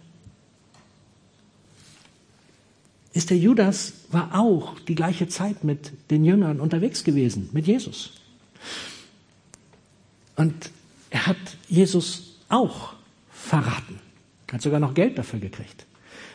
Ist 3.14 3.30
der 3.30 3.38
Judas 3.38 3.94
war 4.12 4.38
auch 4.38 4.80
die 4.80 4.96
gleiche 4.96 5.28
Zeit 5.28 5.64
mit 5.64 5.92
den 6.12 6.26
Jüngern 6.26 6.60
unterwegs 6.60 7.04
gewesen, 7.04 7.50
mit 7.54 7.66
Jesus. 7.66 8.12
Und 10.36 10.70
er 11.10 11.28
hat 11.28 11.38
Jesus 11.70 12.36
auch 12.50 12.94
verraten. 13.32 14.00
Hat 14.52 14.62
sogar 14.62 14.80
noch 14.80 14.94
Geld 14.94 15.18
dafür 15.18 15.40
gekriegt. 15.40 15.86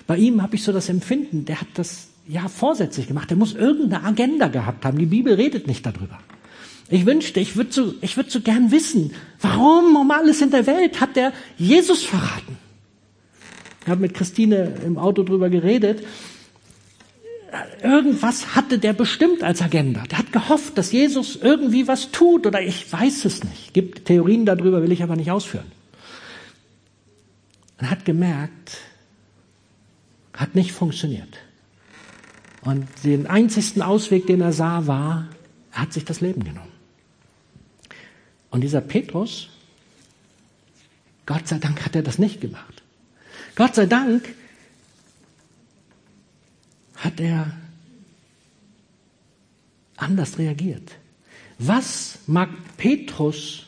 Bei 0.06 0.16
ihm 0.16 0.42
habe 0.42 0.56
ich 0.56 0.64
so 0.64 0.72
das 0.72 0.88
Empfinden, 0.88 1.44
der 1.44 1.60
hat 1.60 1.68
das 1.74 2.08
ja 2.26 2.48
vorsätzlich 2.48 3.06
gemacht. 3.06 3.30
Er 3.30 3.36
muss 3.36 3.54
irgendeine 3.54 4.04
Agenda 4.04 4.48
gehabt 4.48 4.84
haben. 4.84 4.98
Die 4.98 5.06
Bibel 5.06 5.34
redet 5.34 5.66
nicht 5.66 5.84
darüber. 5.84 6.18
Ich 6.88 7.06
wünschte, 7.06 7.40
ich 7.40 7.56
würde 7.56 7.72
so, 7.72 7.94
ich 8.00 8.16
würde 8.16 8.30
so 8.30 8.40
gern 8.40 8.72
wissen, 8.72 9.12
warum 9.40 9.96
um 9.96 10.10
alles 10.10 10.40
in 10.40 10.50
der 10.50 10.66
Welt 10.66 11.00
hat 11.00 11.16
der 11.16 11.32
Jesus 11.56 12.04
verraten? 12.04 12.58
Ich 13.82 13.88
habe 13.88 14.00
mit 14.00 14.14
Christine 14.14 14.74
im 14.84 14.98
Auto 14.98 15.22
drüber 15.22 15.48
geredet. 15.48 16.06
Irgendwas 17.82 18.54
hatte 18.54 18.78
der 18.78 18.92
bestimmt 18.92 19.42
als 19.42 19.62
Agenda. 19.62 20.04
Der 20.04 20.18
hat 20.18 20.32
gehofft, 20.32 20.78
dass 20.78 20.92
Jesus 20.92 21.36
irgendwie 21.36 21.88
was 21.88 22.12
tut 22.12 22.46
oder 22.46 22.60
ich 22.62 22.92
weiß 22.92 23.24
es 23.24 23.42
nicht. 23.42 23.74
Gibt 23.74 24.04
Theorien 24.04 24.46
darüber, 24.46 24.82
will 24.82 24.92
ich 24.92 25.02
aber 25.02 25.16
nicht 25.16 25.30
ausführen. 25.30 25.72
Er 27.78 27.90
hat 27.90 28.04
gemerkt, 28.04 28.76
hat 30.32 30.54
nicht 30.54 30.72
funktioniert. 30.72 31.38
Und 32.62 32.86
den 33.04 33.26
einzigsten 33.26 33.82
Ausweg, 33.82 34.26
den 34.26 34.42
er 34.42 34.52
sah, 34.52 34.86
war, 34.86 35.28
er 35.72 35.82
hat 35.82 35.92
sich 35.92 36.04
das 36.04 36.20
Leben 36.20 36.44
genommen. 36.44 36.69
Und 38.50 38.62
dieser 38.62 38.80
Petrus, 38.80 39.48
Gott 41.26 41.46
sei 41.46 41.58
Dank 41.58 41.84
hat 41.84 41.94
er 41.94 42.02
das 42.02 42.18
nicht 42.18 42.40
gemacht. 42.40 42.82
Gott 43.54 43.74
sei 43.74 43.86
Dank 43.86 44.34
hat 46.96 47.20
er 47.20 47.52
anders 49.96 50.38
reagiert. 50.38 50.92
Was 51.58 52.18
mag 52.26 52.48
Petrus 52.76 53.66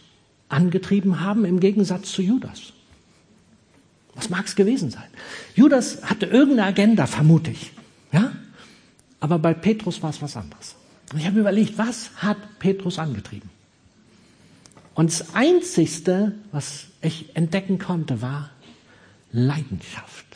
angetrieben 0.48 1.20
haben 1.20 1.44
im 1.44 1.60
Gegensatz 1.60 2.12
zu 2.12 2.22
Judas? 2.22 2.72
Was 4.14 4.28
mag 4.28 4.46
es 4.46 4.56
gewesen 4.56 4.90
sein? 4.90 5.08
Judas 5.54 6.02
hatte 6.02 6.26
irgendeine 6.26 6.68
Agenda, 6.68 7.06
vermute 7.06 7.50
ich. 7.50 7.72
Ja? 8.12 8.32
Aber 9.20 9.38
bei 9.38 9.54
Petrus 9.54 10.02
war 10.02 10.10
es 10.10 10.20
was 10.20 10.36
anderes. 10.36 10.74
Und 11.12 11.18
ich 11.18 11.26
habe 11.26 11.40
überlegt, 11.40 11.78
was 11.78 12.10
hat 12.16 12.36
Petrus 12.58 12.98
angetrieben? 12.98 13.50
Und 14.94 15.11
das 15.11 15.35
Einzigste, 15.35 16.33
was 16.50 16.87
ich 17.00 17.35
entdecken 17.35 17.78
konnte, 17.78 18.20
war 18.22 18.50
Leidenschaft. 19.33 20.26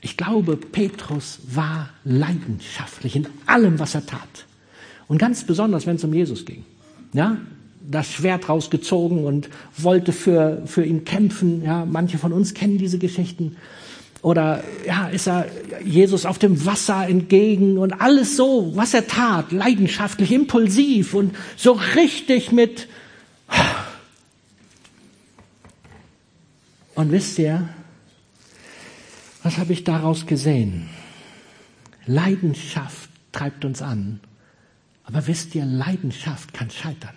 Ich 0.00 0.16
glaube, 0.16 0.56
Petrus 0.56 1.40
war 1.52 1.90
leidenschaftlich 2.04 3.16
in 3.16 3.26
allem, 3.46 3.78
was 3.78 3.94
er 3.94 4.06
tat. 4.06 4.46
Und 5.08 5.18
ganz 5.18 5.44
besonders, 5.44 5.86
wenn 5.86 5.96
es 5.96 6.04
um 6.04 6.14
Jesus 6.14 6.44
ging. 6.44 6.64
Ja, 7.12 7.38
das 7.90 8.12
Schwert 8.12 8.48
rausgezogen 8.48 9.24
und 9.24 9.48
wollte 9.76 10.12
für, 10.12 10.62
für 10.66 10.84
ihn 10.84 11.04
kämpfen. 11.04 11.64
Ja, 11.64 11.84
manche 11.84 12.18
von 12.18 12.32
uns 12.32 12.54
kennen 12.54 12.78
diese 12.78 12.98
Geschichten. 12.98 13.56
Oder 14.20 14.62
ja, 14.86 15.08
ist 15.08 15.26
er 15.26 15.46
Jesus 15.84 16.26
auf 16.26 16.38
dem 16.38 16.66
Wasser 16.66 17.08
entgegen 17.08 17.78
und 17.78 17.92
alles 17.92 18.36
so, 18.36 18.72
was 18.74 18.92
er 18.92 19.06
tat, 19.06 19.52
leidenschaftlich, 19.52 20.32
impulsiv 20.32 21.14
und 21.14 21.34
so 21.56 21.78
richtig 21.94 22.52
mit. 22.52 22.88
Und 26.98 27.12
wisst 27.12 27.38
ihr, 27.38 27.68
was 29.44 29.56
habe 29.58 29.72
ich 29.72 29.84
daraus 29.84 30.26
gesehen? 30.26 30.88
Leidenschaft 32.06 33.08
treibt 33.30 33.64
uns 33.64 33.82
an. 33.82 34.18
Aber 35.04 35.28
wisst 35.28 35.54
ihr, 35.54 35.64
Leidenschaft 35.64 36.52
kann 36.52 36.70
scheitern. 36.70 37.14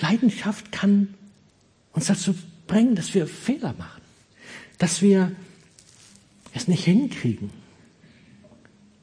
Leidenschaft 0.00 0.72
kann 0.72 1.12
uns 1.92 2.06
dazu 2.06 2.34
bringen, 2.66 2.94
dass 2.94 3.12
wir 3.12 3.26
Fehler 3.26 3.74
machen 3.76 4.00
dass 4.82 5.00
wir 5.00 5.30
es 6.54 6.66
nicht 6.66 6.84
hinkriegen. 6.84 7.50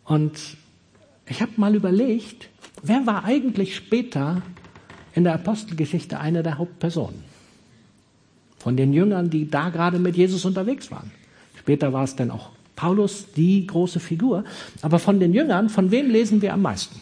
Und 0.03 0.57
ich 1.25 1.41
habe 1.41 1.53
mal 1.55 1.73
überlegt, 1.73 2.49
wer 2.83 3.05
war 3.05 3.23
eigentlich 3.23 3.77
später 3.77 4.41
in 5.15 5.23
der 5.23 5.35
Apostelgeschichte 5.35 6.19
eine 6.19 6.43
der 6.43 6.57
Hauptpersonen? 6.57 7.28
Von 8.59 8.77
den 8.77 8.93
Jüngern, 8.93 9.29
die 9.29 9.49
da 9.49 9.69
gerade 9.69 9.99
mit 9.99 10.15
Jesus 10.15 10.45
unterwegs 10.45 10.91
waren. 10.91 11.11
Später 11.57 11.91
war 11.93 12.03
es 12.03 12.15
dann 12.15 12.29
auch 12.29 12.51
Paulus, 12.75 13.25
die 13.35 13.67
große 13.67 13.99
Figur. 13.99 14.45
Aber 14.81 14.99
von 14.99 15.19
den 15.19 15.33
Jüngern, 15.33 15.69
von 15.69 15.91
wem 15.91 16.09
lesen 16.09 16.41
wir 16.41 16.53
am 16.53 16.61
meisten? 16.61 17.01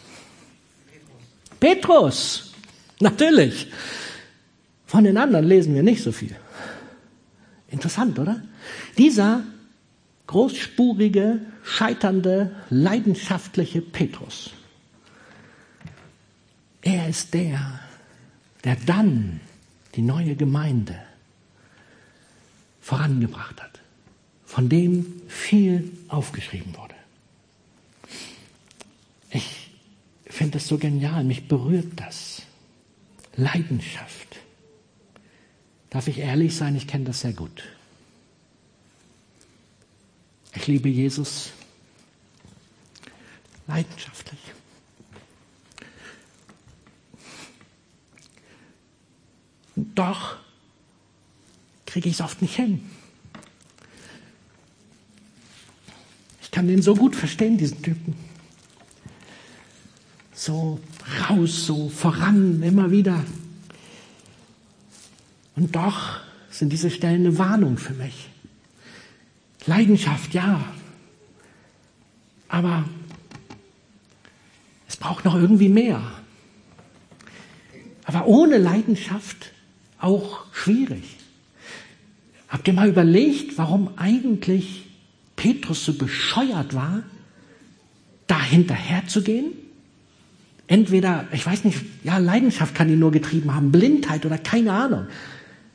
Petrus. 1.60 2.52
Natürlich. 3.00 3.68
Von 4.86 5.04
den 5.04 5.16
anderen 5.16 5.46
lesen 5.46 5.74
wir 5.74 5.84
nicht 5.84 6.02
so 6.02 6.10
viel. 6.10 6.34
Interessant, 7.70 8.18
oder? 8.18 8.42
Dieser 8.96 9.42
großspurige, 10.26 11.40
scheiternde, 11.62 12.50
leidenschaftliche 12.70 13.80
Petrus. 13.80 14.50
Er 16.82 17.08
ist 17.08 17.34
der, 17.34 17.80
der 18.64 18.76
dann 18.86 19.40
die 19.94 20.02
neue 20.02 20.34
Gemeinde 20.36 20.96
vorangebracht 22.88 23.62
hat, 23.62 23.80
von 24.46 24.70
dem 24.70 25.20
viel 25.28 25.92
aufgeschrieben 26.08 26.74
wurde. 26.74 26.94
Ich 29.30 29.72
finde 30.24 30.52
das 30.52 30.68
so 30.68 30.78
genial, 30.78 31.22
mich 31.22 31.48
berührt 31.48 31.92
das. 31.96 32.40
Leidenschaft. 33.36 34.38
Darf 35.90 36.08
ich 36.08 36.16
ehrlich 36.16 36.56
sein, 36.56 36.76
ich 36.76 36.88
kenne 36.88 37.04
das 37.04 37.20
sehr 37.20 37.34
gut. 37.34 37.62
Ich 40.54 40.66
liebe 40.66 40.88
Jesus 40.88 41.50
leidenschaftlich. 43.66 44.40
Doch 49.76 50.38
kriege 51.88 52.10
ich 52.10 52.16
es 52.16 52.20
oft 52.20 52.42
nicht 52.42 52.54
hin. 52.54 52.82
Ich 56.42 56.50
kann 56.50 56.68
den 56.68 56.82
so 56.82 56.94
gut 56.94 57.16
verstehen, 57.16 57.56
diesen 57.56 57.82
Typen. 57.82 58.14
So 60.34 60.80
raus, 61.28 61.66
so 61.66 61.88
voran, 61.88 62.62
immer 62.62 62.90
wieder. 62.90 63.24
Und 65.56 65.74
doch 65.74 66.20
sind 66.50 66.72
diese 66.72 66.90
Stellen 66.90 67.26
eine 67.26 67.38
Warnung 67.38 67.78
für 67.78 67.94
mich. 67.94 68.28
Leidenschaft, 69.66 70.34
ja. 70.34 70.72
Aber 72.48 72.84
es 74.86 74.96
braucht 74.96 75.24
noch 75.24 75.34
irgendwie 75.34 75.68
mehr. 75.68 76.02
Aber 78.04 78.26
ohne 78.26 78.58
Leidenschaft 78.58 79.52
auch 79.98 80.44
schwierig. 80.52 81.17
Habt 82.48 82.66
ihr 82.66 82.74
mal 82.74 82.88
überlegt, 82.88 83.58
warum 83.58 83.90
eigentlich 83.96 84.86
Petrus 85.36 85.84
so 85.84 85.92
bescheuert 85.92 86.74
war, 86.74 87.02
da 88.26 88.42
hinterher 88.42 89.06
zu 89.06 89.22
gehen? 89.22 89.52
Entweder, 90.66 91.26
ich 91.32 91.46
weiß 91.46 91.64
nicht, 91.64 91.78
ja, 92.04 92.18
Leidenschaft 92.18 92.74
kann 92.74 92.88
ihn 92.90 92.98
nur 92.98 93.10
getrieben 93.12 93.54
haben, 93.54 93.72
Blindheit 93.72 94.26
oder 94.26 94.38
keine 94.38 94.72
Ahnung. 94.72 95.06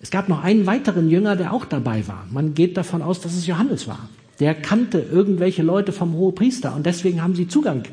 Es 0.02 0.12
gab 0.12 0.30
noch 0.30 0.44
einen 0.44 0.66
weiteren 0.66 1.10
Jünger, 1.10 1.36
der 1.36 1.54
auch 1.54 1.66
dabei 1.66 2.08
war. 2.08 2.28
Man 2.32 2.54
geht 2.54 2.76
davon 2.76 3.02
aus, 3.02 3.22
dass 3.22 3.34
es 3.34 3.48
Johannes 3.48 3.88
war. 3.88 4.10
Der 4.40 4.54
kannte 4.54 5.00
irgendwelche 5.00 5.64
Leute 5.64 5.92
vom 5.92 6.14
Hohepriester 6.14 6.76
und 6.76 6.86
deswegen 6.86 7.22
haben 7.22 7.36
sie 7.36 7.48
Zugang 7.48 7.84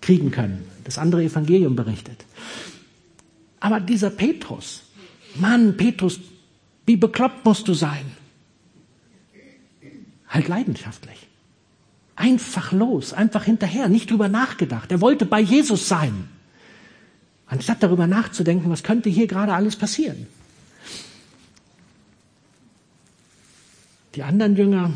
kriegen 0.00 0.30
können. 0.30 0.64
Das 0.84 0.98
andere 0.98 1.24
Evangelium 1.24 1.74
berichtet. 1.74 2.24
Aber 3.60 3.80
dieser 3.80 4.10
Petrus, 4.10 4.82
Mann, 5.34 5.76
Petrus, 5.76 6.20
wie 6.86 6.96
bekloppt 6.96 7.44
musst 7.44 7.68
du 7.68 7.74
sein? 7.74 8.04
Halt 10.28 10.48
leidenschaftlich. 10.48 11.28
Einfach 12.16 12.72
los, 12.72 13.12
einfach 13.12 13.44
hinterher, 13.44 13.88
nicht 13.88 14.10
drüber 14.10 14.28
nachgedacht. 14.28 14.90
Er 14.92 15.00
wollte 15.00 15.26
bei 15.26 15.40
Jesus 15.40 15.88
sein. 15.88 16.28
Anstatt 17.46 17.82
darüber 17.82 18.06
nachzudenken, 18.06 18.70
was 18.70 18.82
könnte 18.82 19.10
hier 19.10 19.26
gerade 19.26 19.52
alles 19.52 19.76
passieren. 19.76 20.26
Die 24.14 24.22
anderen 24.22 24.56
Jünger, 24.56 24.92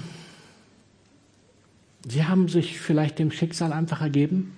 sie 2.08 2.24
haben 2.24 2.48
sich 2.48 2.78
vielleicht 2.78 3.18
dem 3.18 3.32
Schicksal 3.32 3.72
einfach 3.72 4.00
ergeben. 4.00 4.56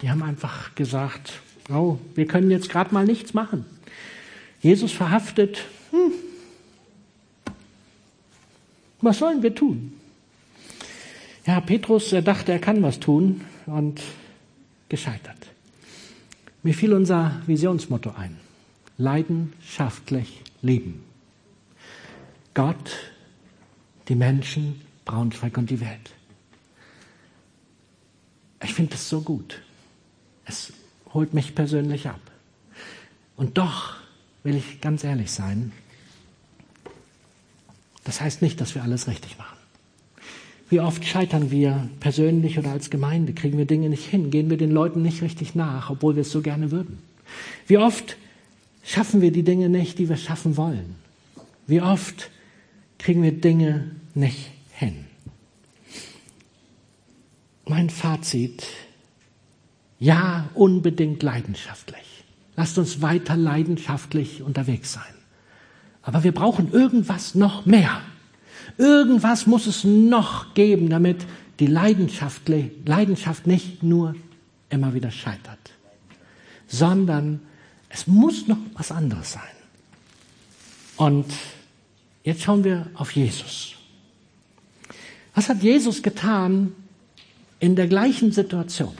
Die 0.00 0.10
haben 0.10 0.22
einfach 0.22 0.74
gesagt, 0.74 1.34
oh, 1.68 1.98
wir 2.14 2.26
können 2.26 2.50
jetzt 2.50 2.70
gerade 2.70 2.94
mal 2.94 3.04
nichts 3.04 3.34
machen. 3.34 3.66
Jesus 4.60 4.92
verhaftet, 4.92 5.64
hm, 5.92 6.12
was 9.00 9.18
sollen 9.18 9.42
wir 9.42 9.54
tun? 9.54 9.92
Ja, 11.46 11.60
Petrus, 11.60 12.12
er 12.12 12.22
dachte, 12.22 12.52
er 12.52 12.60
kann 12.60 12.82
was 12.82 13.00
tun 13.00 13.40
und 13.66 14.00
gescheitert. 14.88 15.48
Mir 16.62 16.74
fiel 16.74 16.92
unser 16.92 17.42
Visionsmotto 17.46 18.12
ein. 18.16 18.38
Leidenschaftlich 18.96 20.42
lieben. 20.60 21.02
Gott 22.54 23.12
die 24.08 24.14
Menschen, 24.14 24.80
Braunschweig 25.04 25.56
und 25.58 25.70
die 25.70 25.80
Welt. 25.80 26.10
Ich 28.62 28.74
finde 28.74 28.92
das 28.92 29.08
so 29.08 29.22
gut. 29.22 29.62
Es 30.44 30.72
holt 31.12 31.34
mich 31.34 31.54
persönlich 31.54 32.08
ab. 32.08 32.20
Und 33.36 33.58
doch 33.58 33.96
will 34.44 34.54
ich 34.54 34.80
ganz 34.80 35.02
ehrlich 35.02 35.32
sein, 35.32 35.72
das 38.04 38.20
heißt 38.20 38.42
nicht, 38.42 38.60
dass 38.60 38.74
wir 38.74 38.82
alles 38.82 39.06
richtig 39.08 39.38
machen. 39.38 39.56
Wie 40.68 40.80
oft 40.80 41.04
scheitern 41.04 41.50
wir 41.50 41.90
persönlich 42.00 42.58
oder 42.58 42.72
als 42.72 42.88
Gemeinde, 42.88 43.34
kriegen 43.34 43.58
wir 43.58 43.66
Dinge 43.66 43.90
nicht 43.90 44.06
hin, 44.06 44.30
gehen 44.30 44.48
wir 44.48 44.56
den 44.56 44.70
Leuten 44.70 45.02
nicht 45.02 45.22
richtig 45.22 45.54
nach, 45.54 45.90
obwohl 45.90 46.16
wir 46.16 46.22
es 46.22 46.30
so 46.30 46.40
gerne 46.40 46.70
würden. 46.70 46.98
Wie 47.66 47.78
oft 47.78 48.16
schaffen 48.82 49.20
wir 49.20 49.32
die 49.32 49.42
Dinge 49.42 49.68
nicht, 49.68 49.98
die 49.98 50.08
wir 50.08 50.16
schaffen 50.16 50.56
wollen. 50.56 50.96
Wie 51.66 51.82
oft 51.82 52.30
kriegen 52.98 53.22
wir 53.22 53.32
Dinge 53.32 53.90
nicht 54.14 54.50
hin. 54.72 55.04
Mein 57.66 57.90
Fazit, 57.90 58.66
ja, 59.98 60.48
unbedingt 60.54 61.22
leidenschaftlich. 61.22 62.24
Lasst 62.56 62.78
uns 62.78 63.02
weiter 63.02 63.36
leidenschaftlich 63.36 64.42
unterwegs 64.42 64.92
sein. 64.92 65.21
Aber 66.02 66.24
wir 66.24 66.32
brauchen 66.32 66.72
irgendwas 66.72 67.34
noch 67.34 67.64
mehr. 67.66 68.00
Irgendwas 68.78 69.46
muss 69.46 69.66
es 69.66 69.84
noch 69.84 70.54
geben, 70.54 70.90
damit 70.90 71.24
die 71.60 71.66
Leidenschaft, 71.66 72.42
Leidenschaft 72.84 73.46
nicht 73.46 73.82
nur 73.82 74.14
immer 74.70 74.94
wieder 74.94 75.10
scheitert, 75.10 75.72
sondern 76.66 77.40
es 77.88 78.06
muss 78.06 78.48
noch 78.48 78.58
was 78.74 78.90
anderes 78.90 79.32
sein. 79.32 79.42
Und 80.96 81.26
Jetzt 82.24 82.42
schauen 82.42 82.64
wir 82.64 82.86
auf 82.94 83.12
Jesus. 83.12 83.74
Was 85.34 85.48
hat 85.48 85.62
Jesus 85.62 86.02
getan 86.02 86.74
in 87.58 87.74
der 87.74 87.88
gleichen 87.88 88.32
Situation? 88.32 88.94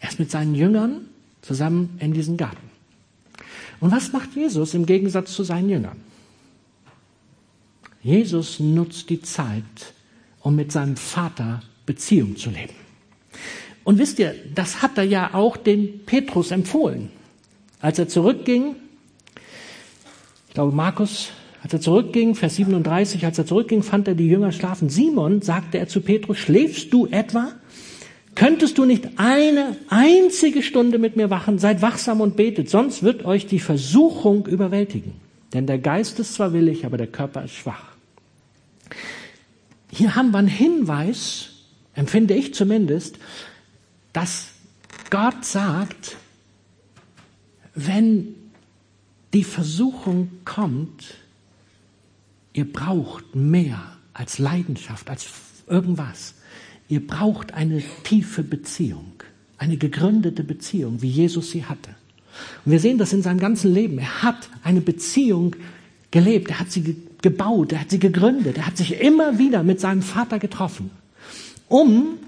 Er 0.00 0.08
ist 0.08 0.18
mit 0.18 0.30
seinen 0.30 0.54
Jüngern 0.54 1.08
zusammen 1.42 1.96
in 2.00 2.12
diesen 2.12 2.36
Garten. 2.36 2.70
Und 3.84 3.92
was 3.92 4.14
macht 4.14 4.34
Jesus 4.34 4.72
im 4.72 4.86
Gegensatz 4.86 5.34
zu 5.34 5.42
seinen 5.44 5.68
Jüngern? 5.68 6.00
Jesus 8.02 8.58
nutzt 8.58 9.10
die 9.10 9.20
Zeit, 9.20 9.92
um 10.40 10.56
mit 10.56 10.72
seinem 10.72 10.96
Vater 10.96 11.60
Beziehung 11.84 12.34
zu 12.38 12.48
leben. 12.48 12.72
Und 13.84 13.98
wisst 13.98 14.18
ihr, 14.20 14.34
das 14.54 14.80
hat 14.80 14.96
er 14.96 15.04
ja 15.04 15.34
auch 15.34 15.58
den 15.58 16.06
Petrus 16.06 16.50
empfohlen. 16.50 17.10
Als 17.82 17.98
er 17.98 18.08
zurückging 18.08 18.76
ich 20.54 20.56
glaube, 20.56 20.74
Markus, 20.74 21.28
als 21.62 21.74
er 21.74 21.80
zurückging, 21.82 22.34
Vers 22.34 22.54
37, 22.54 23.26
als 23.26 23.36
er 23.36 23.44
zurückging, 23.44 23.82
fand 23.82 24.08
er 24.08 24.14
die 24.14 24.28
Jünger 24.28 24.52
schlafen. 24.52 24.88
Simon, 24.88 25.42
sagte 25.42 25.76
er 25.76 25.88
zu 25.88 26.00
Petrus, 26.00 26.38
schläfst 26.38 26.90
du 26.90 27.06
etwa? 27.08 27.52
Könntest 28.34 28.78
du 28.78 28.84
nicht 28.84 29.18
eine 29.18 29.76
einzige 29.88 30.62
Stunde 30.62 30.98
mit 30.98 31.16
mir 31.16 31.30
wachen? 31.30 31.58
Seid 31.58 31.82
wachsam 31.82 32.20
und 32.20 32.36
betet, 32.36 32.68
sonst 32.68 33.02
wird 33.02 33.24
euch 33.24 33.46
die 33.46 33.60
Versuchung 33.60 34.46
überwältigen. 34.46 35.12
Denn 35.52 35.66
der 35.66 35.78
Geist 35.78 36.18
ist 36.18 36.34
zwar 36.34 36.52
willig, 36.52 36.84
aber 36.84 36.96
der 36.96 37.06
Körper 37.06 37.44
ist 37.44 37.54
schwach. 37.54 37.94
Hier 39.90 40.16
haben 40.16 40.32
wir 40.32 40.38
einen 40.38 40.48
Hinweis, 40.48 41.50
empfinde 41.94 42.34
ich 42.34 42.54
zumindest, 42.54 43.18
dass 44.12 44.48
Gott 45.10 45.44
sagt, 45.44 46.16
wenn 47.74 48.34
die 49.32 49.44
Versuchung 49.44 50.30
kommt, 50.44 51.14
ihr 52.52 52.72
braucht 52.72 53.36
mehr 53.36 53.96
als 54.12 54.38
Leidenschaft, 54.38 55.08
als 55.10 55.28
irgendwas. 55.68 56.34
Ihr 56.88 57.06
braucht 57.06 57.54
eine 57.54 57.82
tiefe 58.02 58.42
Beziehung, 58.42 59.12
eine 59.58 59.76
gegründete 59.76 60.44
Beziehung, 60.44 61.00
wie 61.02 61.08
Jesus 61.08 61.50
sie 61.50 61.64
hatte. 61.64 61.90
Und 62.64 62.72
wir 62.72 62.80
sehen 62.80 62.98
das 62.98 63.12
in 63.12 63.22
seinem 63.22 63.38
ganzen 63.38 63.72
Leben. 63.72 63.98
Er 63.98 64.22
hat 64.22 64.48
eine 64.62 64.80
Beziehung 64.80 65.56
gelebt, 66.10 66.50
er 66.50 66.60
hat 66.60 66.70
sie 66.70 66.96
gebaut, 67.22 67.72
er 67.72 67.80
hat 67.80 67.90
sie 67.90 67.98
gegründet, 67.98 68.58
er 68.58 68.66
hat 68.66 68.76
sich 68.76 69.00
immer 69.00 69.38
wieder 69.38 69.62
mit 69.62 69.80
seinem 69.80 70.02
Vater 70.02 70.38
getroffen, 70.38 70.90
um, 71.68 72.18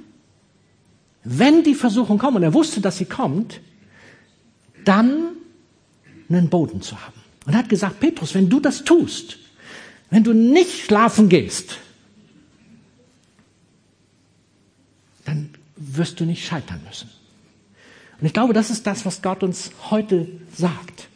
wenn 1.23 1.62
die 1.62 1.75
Versuchung 1.75 2.19
kommt, 2.19 2.37
und 2.37 2.42
er 2.42 2.55
wusste, 2.55 2.81
dass 2.81 2.99
sie 2.99 3.05
kommt, 3.05 3.61
dann 4.85 5.37
einen 6.29 6.49
Boden 6.49 6.81
zu 6.81 7.01
haben. 7.01 7.21
Und 7.45 7.53
er 7.53 7.59
hat 7.59 7.69
gesagt, 7.69 8.01
Petrus, 8.01 8.35
wenn 8.35 8.49
du 8.49 8.59
das 8.59 8.85
tust, 8.85 9.38
wenn 10.11 10.25
du 10.25 10.33
nicht 10.33 10.85
schlafen 10.85 11.29
gehst, 11.29 11.79
dann 15.27 15.51
wirst 15.77 16.21
du 16.21 16.25
nicht 16.25 16.47
scheitern 16.47 16.81
müssen. 16.87 17.11
Und 18.19 18.27
ich 18.27 18.33
glaube, 18.33 18.55
das 18.55 18.71
ist 18.71 18.87
das, 18.87 19.05
was 19.05 19.21
Gott 19.21 19.43
uns 19.43 19.71
heute 19.91 20.27
sagt. 20.55 21.09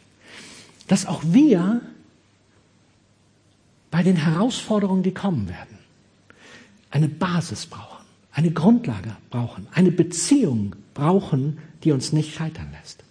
Dass 0.87 1.07
auch 1.07 1.23
wir 1.25 1.81
bei 3.89 4.03
den 4.03 4.17
Herausforderungen, 4.17 5.01
die 5.01 5.13
kommen 5.13 5.49
werden, 5.49 5.79
eine 6.91 7.07
Basis 7.07 7.65
brauchen, 7.65 8.05
eine 8.31 8.51
Grundlage 8.51 9.15
brauchen, 9.29 9.67
eine 9.73 9.91
Beziehung 9.91 10.75
brauchen, 10.93 11.57
die 11.83 11.91
uns 11.91 12.13
nicht 12.13 12.35
scheitern 12.35 12.69
lässt. 12.79 13.03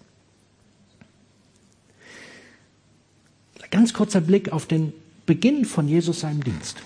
Ganz 3.70 3.94
kurzer 3.94 4.20
Blick 4.20 4.52
auf 4.52 4.66
den 4.66 4.92
Beginn 5.26 5.64
von 5.64 5.86
Jesus 5.86 6.20
seinem 6.20 6.42
Dienst. 6.42 6.78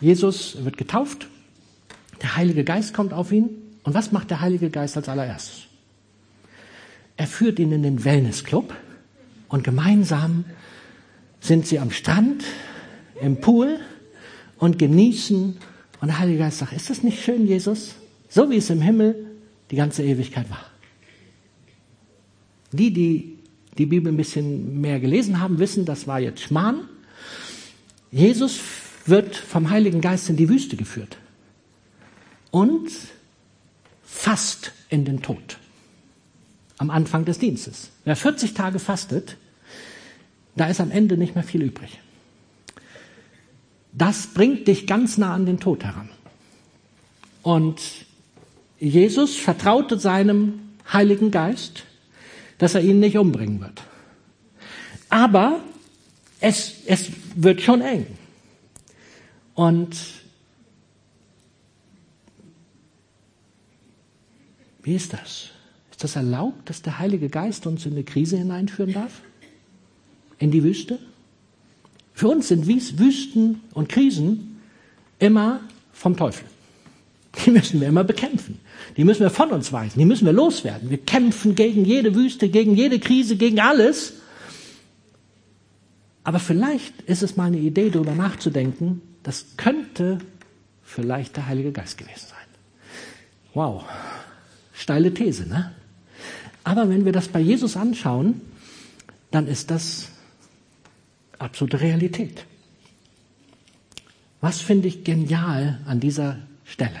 Jesus 0.00 0.62
wird 0.62 0.76
getauft, 0.76 1.26
der 2.22 2.36
Heilige 2.36 2.64
Geist 2.64 2.94
kommt 2.94 3.12
auf 3.12 3.32
ihn. 3.32 3.48
Und 3.82 3.94
was 3.94 4.12
macht 4.12 4.30
der 4.30 4.40
Heilige 4.40 4.70
Geist 4.70 4.96
als 4.96 5.08
allererstes? 5.08 5.64
Er 7.16 7.26
führt 7.26 7.58
ihn 7.58 7.72
in 7.72 7.82
den 7.82 8.04
Wellnessclub 8.04 8.74
und 9.48 9.64
gemeinsam 9.64 10.44
sind 11.40 11.66
sie 11.66 11.78
am 11.78 11.90
Strand, 11.90 12.44
im 13.20 13.40
Pool 13.40 13.78
und 14.58 14.78
genießen. 14.78 15.56
Und 16.00 16.08
der 16.08 16.18
Heilige 16.18 16.38
Geist 16.38 16.58
sagt, 16.58 16.72
ist 16.72 16.90
das 16.90 17.02
nicht 17.02 17.22
schön, 17.22 17.46
Jesus? 17.46 17.94
So 18.28 18.50
wie 18.50 18.56
es 18.56 18.70
im 18.70 18.80
Himmel 18.80 19.14
die 19.70 19.76
ganze 19.76 20.02
Ewigkeit 20.02 20.50
war. 20.50 20.64
Die, 22.72 22.92
die 22.92 23.38
die 23.78 23.86
Bibel 23.86 24.12
ein 24.12 24.16
bisschen 24.16 24.80
mehr 24.80 25.00
gelesen 25.00 25.40
haben, 25.40 25.58
wissen, 25.58 25.84
das 25.84 26.06
war 26.06 26.18
jetzt 26.18 26.40
Schmarrn. 26.40 26.88
Jesus 28.10 28.58
wird 29.04 29.36
vom 29.36 29.70
Heiligen 29.70 30.00
Geist 30.00 30.28
in 30.28 30.36
die 30.36 30.48
Wüste 30.48 30.76
geführt 30.76 31.18
und 32.56 32.90
fast 34.02 34.72
in 34.88 35.04
den 35.04 35.20
Tod 35.20 35.58
am 36.78 36.88
Anfang 36.88 37.26
des 37.26 37.38
Dienstes. 37.38 37.90
Wer 38.06 38.16
40 38.16 38.54
Tage 38.54 38.78
fastet, 38.78 39.36
da 40.54 40.66
ist 40.66 40.80
am 40.80 40.90
Ende 40.90 41.18
nicht 41.18 41.34
mehr 41.34 41.44
viel 41.44 41.60
übrig. 41.60 42.00
Das 43.92 44.28
bringt 44.28 44.68
dich 44.68 44.86
ganz 44.86 45.18
nah 45.18 45.34
an 45.34 45.44
den 45.44 45.60
Tod 45.60 45.84
heran. 45.84 46.08
Und 47.42 47.78
Jesus 48.78 49.36
vertraute 49.36 49.98
seinem 49.98 50.60
Heiligen 50.90 51.30
Geist, 51.30 51.84
dass 52.56 52.74
er 52.74 52.80
ihn 52.80 53.00
nicht 53.00 53.18
umbringen 53.18 53.60
wird. 53.60 53.82
Aber 55.10 55.60
es, 56.40 56.72
es 56.86 57.10
wird 57.34 57.60
schon 57.60 57.82
eng. 57.82 58.06
Und 59.52 59.94
wie 64.86 64.94
ist 64.94 65.12
das? 65.12 65.50
Ist 65.90 66.04
das 66.04 66.14
erlaubt, 66.14 66.70
dass 66.70 66.80
der 66.80 67.00
Heilige 67.00 67.28
Geist 67.28 67.66
uns 67.66 67.84
in 67.86 67.92
eine 67.92 68.04
Krise 68.04 68.36
hineinführen 68.36 68.92
darf? 68.92 69.20
In 70.38 70.52
die 70.52 70.62
Wüste? 70.62 71.00
Für 72.14 72.28
uns 72.28 72.48
sind 72.48 72.68
Wüsten 72.68 73.62
und 73.74 73.88
Krisen 73.88 74.60
immer 75.18 75.60
vom 75.92 76.16
Teufel. 76.16 76.46
Die 77.44 77.50
müssen 77.50 77.80
wir 77.80 77.88
immer 77.88 78.04
bekämpfen. 78.04 78.60
Die 78.96 79.02
müssen 79.02 79.22
wir 79.22 79.30
von 79.30 79.50
uns 79.50 79.72
weisen. 79.72 79.98
Die 79.98 80.04
müssen 80.04 80.24
wir 80.24 80.32
loswerden. 80.32 80.88
Wir 80.88 80.98
kämpfen 80.98 81.56
gegen 81.56 81.84
jede 81.84 82.14
Wüste, 82.14 82.48
gegen 82.48 82.76
jede 82.76 83.00
Krise, 83.00 83.34
gegen 83.34 83.58
alles. 83.58 84.14
Aber 86.22 86.38
vielleicht 86.38 87.02
ist 87.02 87.24
es 87.24 87.36
mal 87.36 87.46
eine 87.46 87.58
Idee, 87.58 87.90
darüber 87.90 88.14
nachzudenken, 88.14 89.02
das 89.24 89.46
könnte 89.56 90.18
vielleicht 90.84 91.36
der 91.36 91.48
Heilige 91.48 91.72
Geist 91.72 91.98
gewesen 91.98 92.28
sein. 92.28 92.38
Wow. 93.52 93.84
Steile 94.76 95.12
These, 95.12 95.48
ne? 95.48 95.72
Aber 96.62 96.88
wenn 96.88 97.04
wir 97.04 97.12
das 97.12 97.28
bei 97.28 97.40
Jesus 97.40 97.76
anschauen, 97.76 98.40
dann 99.30 99.46
ist 99.46 99.70
das 99.70 100.08
absolute 101.38 101.80
Realität. 101.80 102.44
Was 104.40 104.60
finde 104.60 104.88
ich 104.88 105.02
genial 105.02 105.80
an 105.86 106.00
dieser 106.00 106.38
Stelle? 106.64 107.00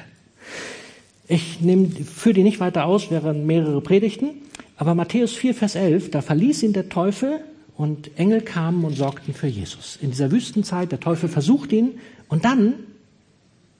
Ich 1.28 1.60
nehme, 1.60 1.88
führe 1.88 2.34
die 2.34 2.42
nicht 2.44 2.60
weiter 2.60 2.86
aus, 2.86 3.10
wären 3.10 3.46
mehrere 3.46 3.80
Predigten, 3.80 4.30
aber 4.76 4.94
Matthäus 4.94 5.32
4, 5.32 5.54
Vers 5.54 5.74
11, 5.74 6.10
da 6.10 6.22
verließ 6.22 6.62
ihn 6.62 6.72
der 6.72 6.88
Teufel 6.88 7.40
und 7.76 8.16
Engel 8.18 8.40
kamen 8.40 8.84
und 8.84 8.96
sorgten 8.96 9.34
für 9.34 9.48
Jesus. 9.48 9.98
In 10.00 10.10
dieser 10.10 10.30
Wüstenzeit, 10.30 10.92
der 10.92 11.00
Teufel 11.00 11.28
versucht 11.28 11.72
ihn 11.72 11.98
und 12.28 12.44
dann, 12.44 12.74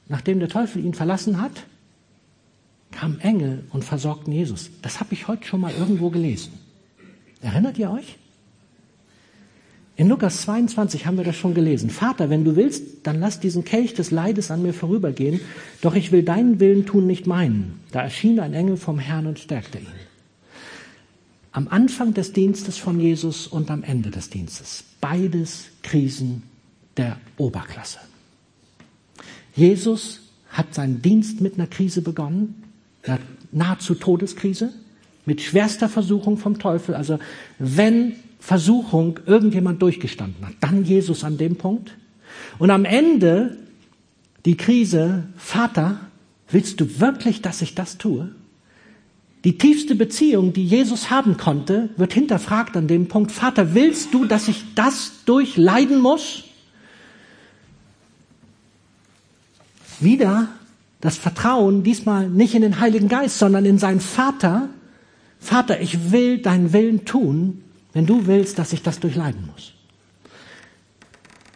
nachdem 0.09 0.41
der 0.41 0.49
Teufel 0.49 0.85
ihn 0.85 0.95
verlassen 0.95 1.41
hat, 1.41 1.53
kamen 2.97 3.21
Engel 3.21 3.65
und 3.71 3.85
versorgten 3.85 4.33
Jesus. 4.33 4.71
Das 4.81 5.01
habe 5.01 5.13
ich 5.13 5.29
heute 5.29 5.47
schon 5.47 5.61
mal 5.61 5.73
irgendwo 5.73 6.09
gelesen. 6.09 6.55
Erinnert 7.43 7.79
ihr 7.79 7.91
euch? 7.91 8.17
In 9.97 10.09
Lukas 10.09 10.43
22 10.43 11.07
haben 11.07 11.17
wir 11.17 11.25
das 11.25 11.37
schon 11.37 11.55
gelesen. 11.55 11.91
Vater, 11.91 12.29
wenn 12.31 12.45
du 12.45 12.57
willst, 12.57 13.07
dann 13.07 13.21
lass 13.21 13.41
diesen 13.41 13.65
Kelch 13.65 13.95
des 13.95 14.11
Leides 14.11 14.51
an 14.51 14.63
mir 14.63 14.75
vorübergehen, 14.75 15.41
doch 15.81 15.95
ich 15.95 16.11
will 16.11 16.23
deinen 16.23 16.59
Willen 16.59 16.87
tun, 16.87 17.07
nicht 17.07 17.27
meinen. 17.27 17.81
Da 17.93 18.03
erschien 18.03 18.41
ein 18.41 18.55
Engel 18.55 18.77
vom 18.77 18.99
Herrn 18.99 19.27
und 19.27 19.39
stärkte 19.39 19.79
ihn. 19.79 19.87
Am 21.53 21.69
Anfang 21.69 22.13
des 22.13 22.33
Dienstes 22.33 22.77
von 22.77 23.01
Jesus 23.01 23.47
und 23.47 23.71
am 23.71 23.83
Ende 23.83 24.11
des 24.11 24.29
Dienstes. 24.29 24.85
Beides 25.01 25.67
Krisen 25.83 26.43
der 26.97 27.19
Oberklasse. 27.39 27.99
Jesus 29.55 30.21
hat 30.49 30.75
seinen 30.75 31.01
Dienst 31.01 31.41
mit 31.41 31.55
einer 31.55 31.67
Krise 31.67 32.03
begonnen, 32.03 32.66
nahezu 33.53 33.95
Todeskrise, 33.95 34.73
mit 35.25 35.41
schwerster 35.41 35.89
Versuchung 35.89 36.39
vom 36.39 36.59
Teufel. 36.59 36.95
Also 36.95 37.19
wenn 37.59 38.15
Versuchung 38.39 39.19
irgendjemand 39.27 39.83
durchgestanden 39.83 40.47
hat, 40.47 40.55
dann 40.61 40.85
Jesus 40.85 41.25
an 41.25 41.37
dem 41.37 41.57
Punkt. 41.57 41.97
Und 42.59 42.71
am 42.71 42.85
Ende 42.85 43.57
die 44.45 44.57
Krise, 44.57 45.25
Vater, 45.37 46.01
willst 46.51 46.81
du 46.81 47.01
wirklich, 47.01 47.43
dass 47.43 47.63
ich 47.63 47.75
das 47.75 47.99
tue? 47.99 48.31
Die 49.45 49.59
tiefste 49.59 49.95
Beziehung, 49.95 50.53
die 50.53 50.65
Jesus 50.65 51.11
haben 51.11 51.37
konnte, 51.37 51.91
wird 51.97 52.13
hinterfragt 52.13 52.77
an 52.77 52.89
dem 52.89 53.09
Punkt, 53.09 53.33
Vater, 53.33 53.75
willst 53.75 54.15
du, 54.15 54.25
dass 54.25 54.49
ich 54.49 54.63
das 54.75 55.25
durchleiden 55.25 56.01
muss? 56.01 56.45
Wieder 60.01 60.49
das 61.01 61.17
Vertrauen, 61.17 61.83
diesmal 61.83 62.29
nicht 62.29 62.55
in 62.55 62.63
den 62.63 62.81
Heiligen 62.81 63.09
Geist, 63.09 63.39
sondern 63.39 63.65
in 63.65 63.79
seinen 63.79 64.01
Vater. 64.01 64.69
Vater, 65.39 65.81
ich 65.81 66.11
will 66.11 66.39
deinen 66.39 66.73
Willen 66.73 67.05
tun, 67.05 67.63
wenn 67.93 68.07
du 68.07 68.27
willst, 68.27 68.59
dass 68.59 68.73
ich 68.73 68.83
das 68.83 69.01
durchleiden 69.01 69.49
muss. 69.53 69.73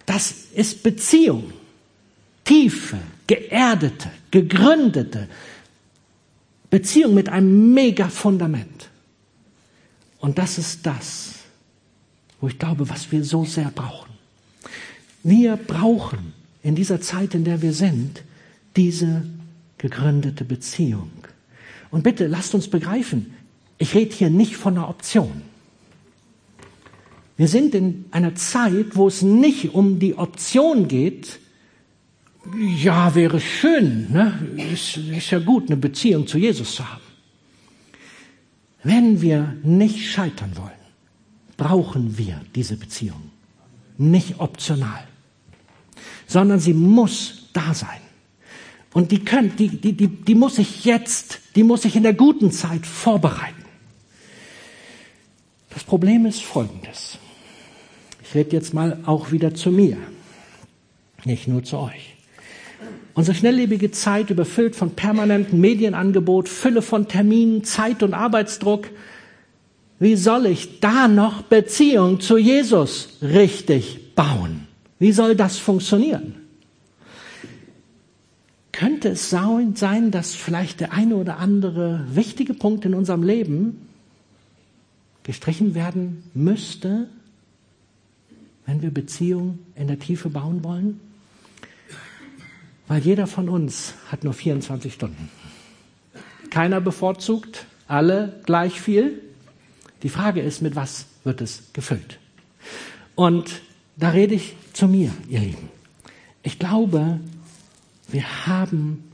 Das 0.06 0.34
ist 0.54 0.82
Beziehung. 0.82 1.52
Tiefe, 2.44 2.98
geerdete, 3.26 4.10
gegründete, 4.30 5.28
Beziehung 6.68 7.14
mit 7.14 7.28
einem 7.28 7.72
mega 7.72 8.08
Fundament. 8.08 8.88
Und 10.18 10.38
das 10.38 10.58
ist 10.58 10.84
das, 10.84 11.34
wo 12.40 12.48
ich 12.48 12.58
glaube, 12.58 12.88
was 12.88 13.10
wir 13.12 13.24
so 13.24 13.44
sehr 13.44 13.70
brauchen. 13.70 14.10
Wir 15.22 15.56
brauchen 15.56 16.32
in 16.62 16.74
dieser 16.74 17.00
Zeit, 17.00 17.34
in 17.34 17.44
der 17.44 17.62
wir 17.62 17.72
sind, 17.72 18.22
diese 18.76 19.22
gegründete 19.78 20.44
Beziehung. 20.44 21.10
Und 21.90 22.02
bitte 22.02 22.26
lasst 22.26 22.54
uns 22.54 22.68
begreifen, 22.68 23.34
ich 23.78 23.94
rede 23.94 24.14
hier 24.14 24.30
nicht 24.30 24.56
von 24.56 24.76
einer 24.76 24.88
Option. 24.88 25.42
Wir 27.36 27.48
sind 27.48 27.74
in 27.74 28.04
einer 28.10 28.34
Zeit, 28.34 28.96
wo 28.96 29.08
es 29.08 29.22
nicht 29.22 29.72
um 29.74 29.98
die 29.98 30.14
Option 30.16 30.88
geht, 30.88 31.40
ja, 32.58 33.14
wäre 33.14 33.40
schön, 33.40 34.12
ne? 34.12 34.38
ist, 34.72 34.96
ist 34.96 35.30
ja 35.30 35.38
gut, 35.38 35.66
eine 35.66 35.76
Beziehung 35.76 36.26
zu 36.26 36.38
Jesus 36.38 36.74
zu 36.74 36.88
haben. 36.88 37.02
Wenn 38.82 39.20
wir 39.20 39.56
nicht 39.62 40.10
scheitern 40.10 40.56
wollen, 40.56 40.70
brauchen 41.56 42.16
wir 42.16 42.40
diese 42.54 42.76
Beziehung. 42.76 43.30
Nicht 43.98 44.40
optional, 44.40 45.06
sondern 46.26 46.60
sie 46.60 46.72
muss 46.72 47.48
da 47.52 47.74
sein. 47.74 48.00
Und 48.92 49.12
die, 49.12 49.24
können, 49.24 49.54
die, 49.56 49.68
die, 49.68 49.92
die, 49.92 50.08
die 50.08 50.34
muss 50.34 50.58
ich 50.58 50.84
jetzt, 50.84 51.40
die 51.54 51.62
muss 51.62 51.84
ich 51.84 51.96
in 51.96 52.02
der 52.02 52.14
guten 52.14 52.50
Zeit 52.50 52.86
vorbereiten. 52.86 53.64
Das 55.70 55.84
Problem 55.84 56.26
ist 56.26 56.42
folgendes. 56.42 57.18
Ich 58.24 58.34
rede 58.34 58.56
jetzt 58.56 58.74
mal 58.74 58.98
auch 59.06 59.30
wieder 59.30 59.54
zu 59.54 59.70
mir, 59.70 59.96
nicht 61.24 61.46
nur 61.46 61.62
zu 61.62 61.78
euch. 61.78 62.16
Unsere 63.14 63.36
schnelllebige 63.36 63.90
Zeit 63.90 64.30
überfüllt 64.30 64.74
von 64.74 64.92
permanentem 64.92 65.60
Medienangebot, 65.60 66.48
Fülle 66.48 66.82
von 66.82 67.08
Terminen, 67.08 67.64
Zeit 67.64 68.02
und 68.02 68.14
Arbeitsdruck. 68.14 68.88
Wie 69.98 70.16
soll 70.16 70.46
ich 70.46 70.80
da 70.80 71.08
noch 71.08 71.42
Beziehung 71.42 72.20
zu 72.20 72.38
Jesus 72.38 73.18
richtig 73.20 74.14
bauen? 74.14 74.66
Wie 74.98 75.12
soll 75.12 75.36
das 75.36 75.58
funktionieren? 75.58 76.39
Könnte 78.80 79.10
es 79.10 79.28
sein, 79.28 80.10
dass 80.10 80.34
vielleicht 80.34 80.80
der 80.80 80.92
eine 80.92 81.16
oder 81.16 81.36
andere 81.36 82.02
wichtige 82.14 82.54
Punkt 82.54 82.86
in 82.86 82.94
unserem 82.94 83.22
Leben 83.22 83.86
gestrichen 85.22 85.74
werden 85.74 86.22
müsste, 86.32 87.06
wenn 88.64 88.80
wir 88.80 88.90
Beziehungen 88.90 89.58
in 89.74 89.86
der 89.86 89.98
Tiefe 89.98 90.30
bauen 90.30 90.64
wollen? 90.64 90.98
Weil 92.88 93.02
jeder 93.02 93.26
von 93.26 93.50
uns 93.50 93.92
hat 94.10 94.24
nur 94.24 94.32
24 94.32 94.94
Stunden. 94.94 95.28
Keiner 96.48 96.80
bevorzugt, 96.80 97.66
alle 97.86 98.40
gleich 98.46 98.80
viel. 98.80 99.20
Die 100.02 100.08
Frage 100.08 100.40
ist, 100.40 100.62
mit 100.62 100.74
was 100.74 101.04
wird 101.22 101.42
es 101.42 101.64
gefüllt? 101.74 102.18
Und 103.14 103.60
da 103.98 104.08
rede 104.08 104.36
ich 104.36 104.54
zu 104.72 104.88
mir, 104.88 105.12
ihr 105.28 105.40
Lieben. 105.40 105.68
Ich 106.42 106.58
glaube, 106.58 107.20
wir 108.12 108.46
haben 108.46 109.04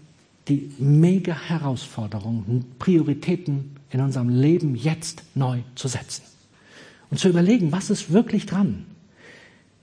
die 0.49 0.71
mega 0.79 1.35
Herausforderung, 1.35 2.65
Prioritäten 2.79 3.77
in 3.91 4.01
unserem 4.01 4.29
Leben 4.29 4.75
jetzt 4.75 5.23
neu 5.35 5.61
zu 5.75 5.89
setzen. 5.89 6.23
Und 7.11 7.19
zu 7.19 7.29
überlegen, 7.29 7.73
was 7.73 7.91
ist 7.91 8.13
wirklich 8.13 8.47
dran? 8.47 8.87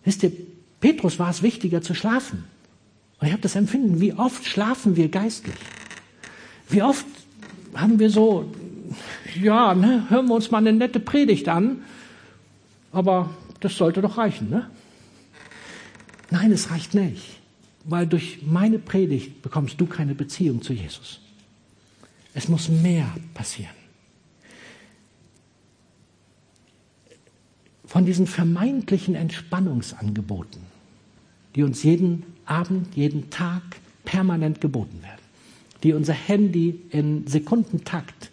Wisst 0.03 0.23
ihr, 0.23 0.31
Petrus 0.79 1.19
war 1.19 1.29
es 1.29 1.41
wichtiger 1.41 1.81
zu 1.81 1.93
schlafen. 1.93 2.43
Und 3.19 3.27
ich 3.27 3.33
habe 3.33 3.41
das 3.41 3.55
Empfinden, 3.55 4.01
wie 4.01 4.13
oft 4.13 4.45
schlafen 4.45 4.95
wir 4.95 5.09
geistlich? 5.09 5.55
Wie 6.69 6.81
oft 6.81 7.05
haben 7.73 7.99
wir 7.99 8.09
so, 8.09 8.51
ja, 9.41 9.73
ne, 9.73 10.05
hören 10.09 10.27
wir 10.27 10.35
uns 10.35 10.51
mal 10.51 10.57
eine 10.59 10.73
nette 10.73 10.99
Predigt 10.99 11.47
an, 11.47 11.83
aber 12.91 13.29
das 13.59 13.77
sollte 13.77 14.01
doch 14.01 14.17
reichen, 14.17 14.49
ne? 14.49 14.69
Nein, 16.29 16.51
es 16.51 16.71
reicht 16.71 16.93
nicht, 16.93 17.39
weil 17.83 18.07
durch 18.07 18.39
meine 18.45 18.79
Predigt 18.79 19.41
bekommst 19.41 19.79
du 19.79 19.85
keine 19.85 20.15
Beziehung 20.15 20.61
zu 20.61 20.73
Jesus. 20.73 21.19
Es 22.33 22.47
muss 22.47 22.69
mehr 22.69 23.13
passieren. 23.33 23.75
Von 27.85 28.05
diesen 28.05 28.25
vermeintlichen 28.25 29.13
Entspannungsangeboten, 29.13 30.61
die 31.55 31.63
uns 31.63 31.83
jeden 31.83 32.23
Abend, 32.45 32.95
jeden 32.95 33.29
Tag 33.29 33.61
permanent 34.03 34.61
geboten 34.61 35.01
werden, 35.03 35.21
die 35.83 35.93
unser 35.93 36.13
Handy 36.13 36.81
in 36.89 37.27
Sekundentakt 37.27 38.31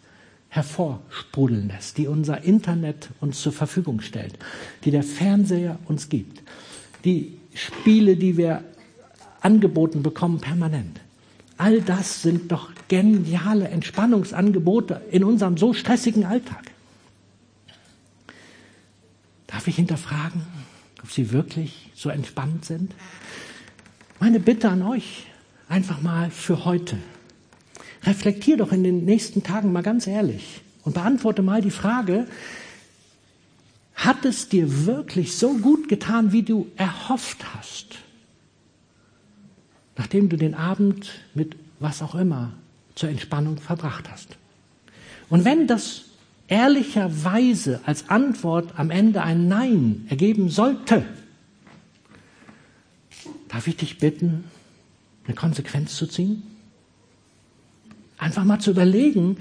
hervorsprudeln 0.48 1.68
lässt, 1.68 1.98
die 1.98 2.06
unser 2.06 2.42
Internet 2.42 3.10
uns 3.20 3.40
zur 3.40 3.52
Verfügung 3.52 4.00
stellt, 4.00 4.38
die 4.84 4.90
der 4.90 5.02
Fernseher 5.02 5.78
uns 5.86 6.08
gibt, 6.08 6.42
die 7.04 7.38
Spiele, 7.54 8.16
die 8.16 8.36
wir 8.36 8.64
angeboten 9.40 10.02
bekommen, 10.02 10.40
permanent. 10.40 11.00
All 11.56 11.80
das 11.82 12.22
sind 12.22 12.50
doch 12.50 12.70
geniale 12.88 13.68
Entspannungsangebote 13.68 15.02
in 15.10 15.24
unserem 15.24 15.56
so 15.56 15.74
stressigen 15.74 16.24
Alltag. 16.24 16.70
Darf 19.46 19.66
ich 19.68 19.76
hinterfragen, 19.76 20.42
ob 21.02 21.10
Sie 21.10 21.32
wirklich 21.32 21.90
so 21.94 22.08
entspannt 22.08 22.64
sind? 22.64 22.94
Meine 24.20 24.40
Bitte 24.40 24.70
an 24.70 24.82
euch, 24.82 25.26
einfach 25.68 26.00
mal 26.00 26.30
für 26.30 26.64
heute. 26.64 26.98
Reflektier 28.04 28.56
doch 28.56 28.72
in 28.72 28.82
den 28.82 29.04
nächsten 29.04 29.42
Tagen 29.42 29.72
mal 29.72 29.82
ganz 29.82 30.06
ehrlich 30.06 30.62
und 30.84 30.94
beantworte 30.94 31.42
mal 31.42 31.60
die 31.60 31.70
Frage, 31.70 32.26
hat 33.94 34.24
es 34.24 34.48
dir 34.48 34.86
wirklich 34.86 35.36
so 35.36 35.58
gut 35.58 35.88
getan, 35.88 36.32
wie 36.32 36.42
du 36.42 36.68
erhofft 36.76 37.54
hast? 37.54 37.98
Nachdem 39.96 40.28
du 40.28 40.36
den 40.36 40.54
Abend 40.54 41.10
mit 41.34 41.56
was 41.80 42.02
auch 42.02 42.14
immer 42.14 42.52
zur 42.94 43.08
Entspannung 43.08 43.58
verbracht 43.58 44.10
hast. 44.10 44.36
Und 45.28 45.44
wenn 45.44 45.66
das 45.66 46.02
ehrlicherweise 46.48 47.80
als 47.86 48.08
Antwort 48.10 48.78
am 48.78 48.90
Ende 48.90 49.22
ein 49.22 49.48
Nein 49.48 50.06
ergeben 50.10 50.50
sollte, 50.50 51.04
darf 53.48 53.66
ich 53.66 53.76
dich 53.76 53.98
bitten, 53.98 54.44
eine 55.26 55.34
Konsequenz 55.34 55.96
zu 55.96 56.06
ziehen? 56.06 56.42
Einfach 58.18 58.44
mal 58.44 58.58
zu 58.58 58.72
überlegen, 58.72 59.38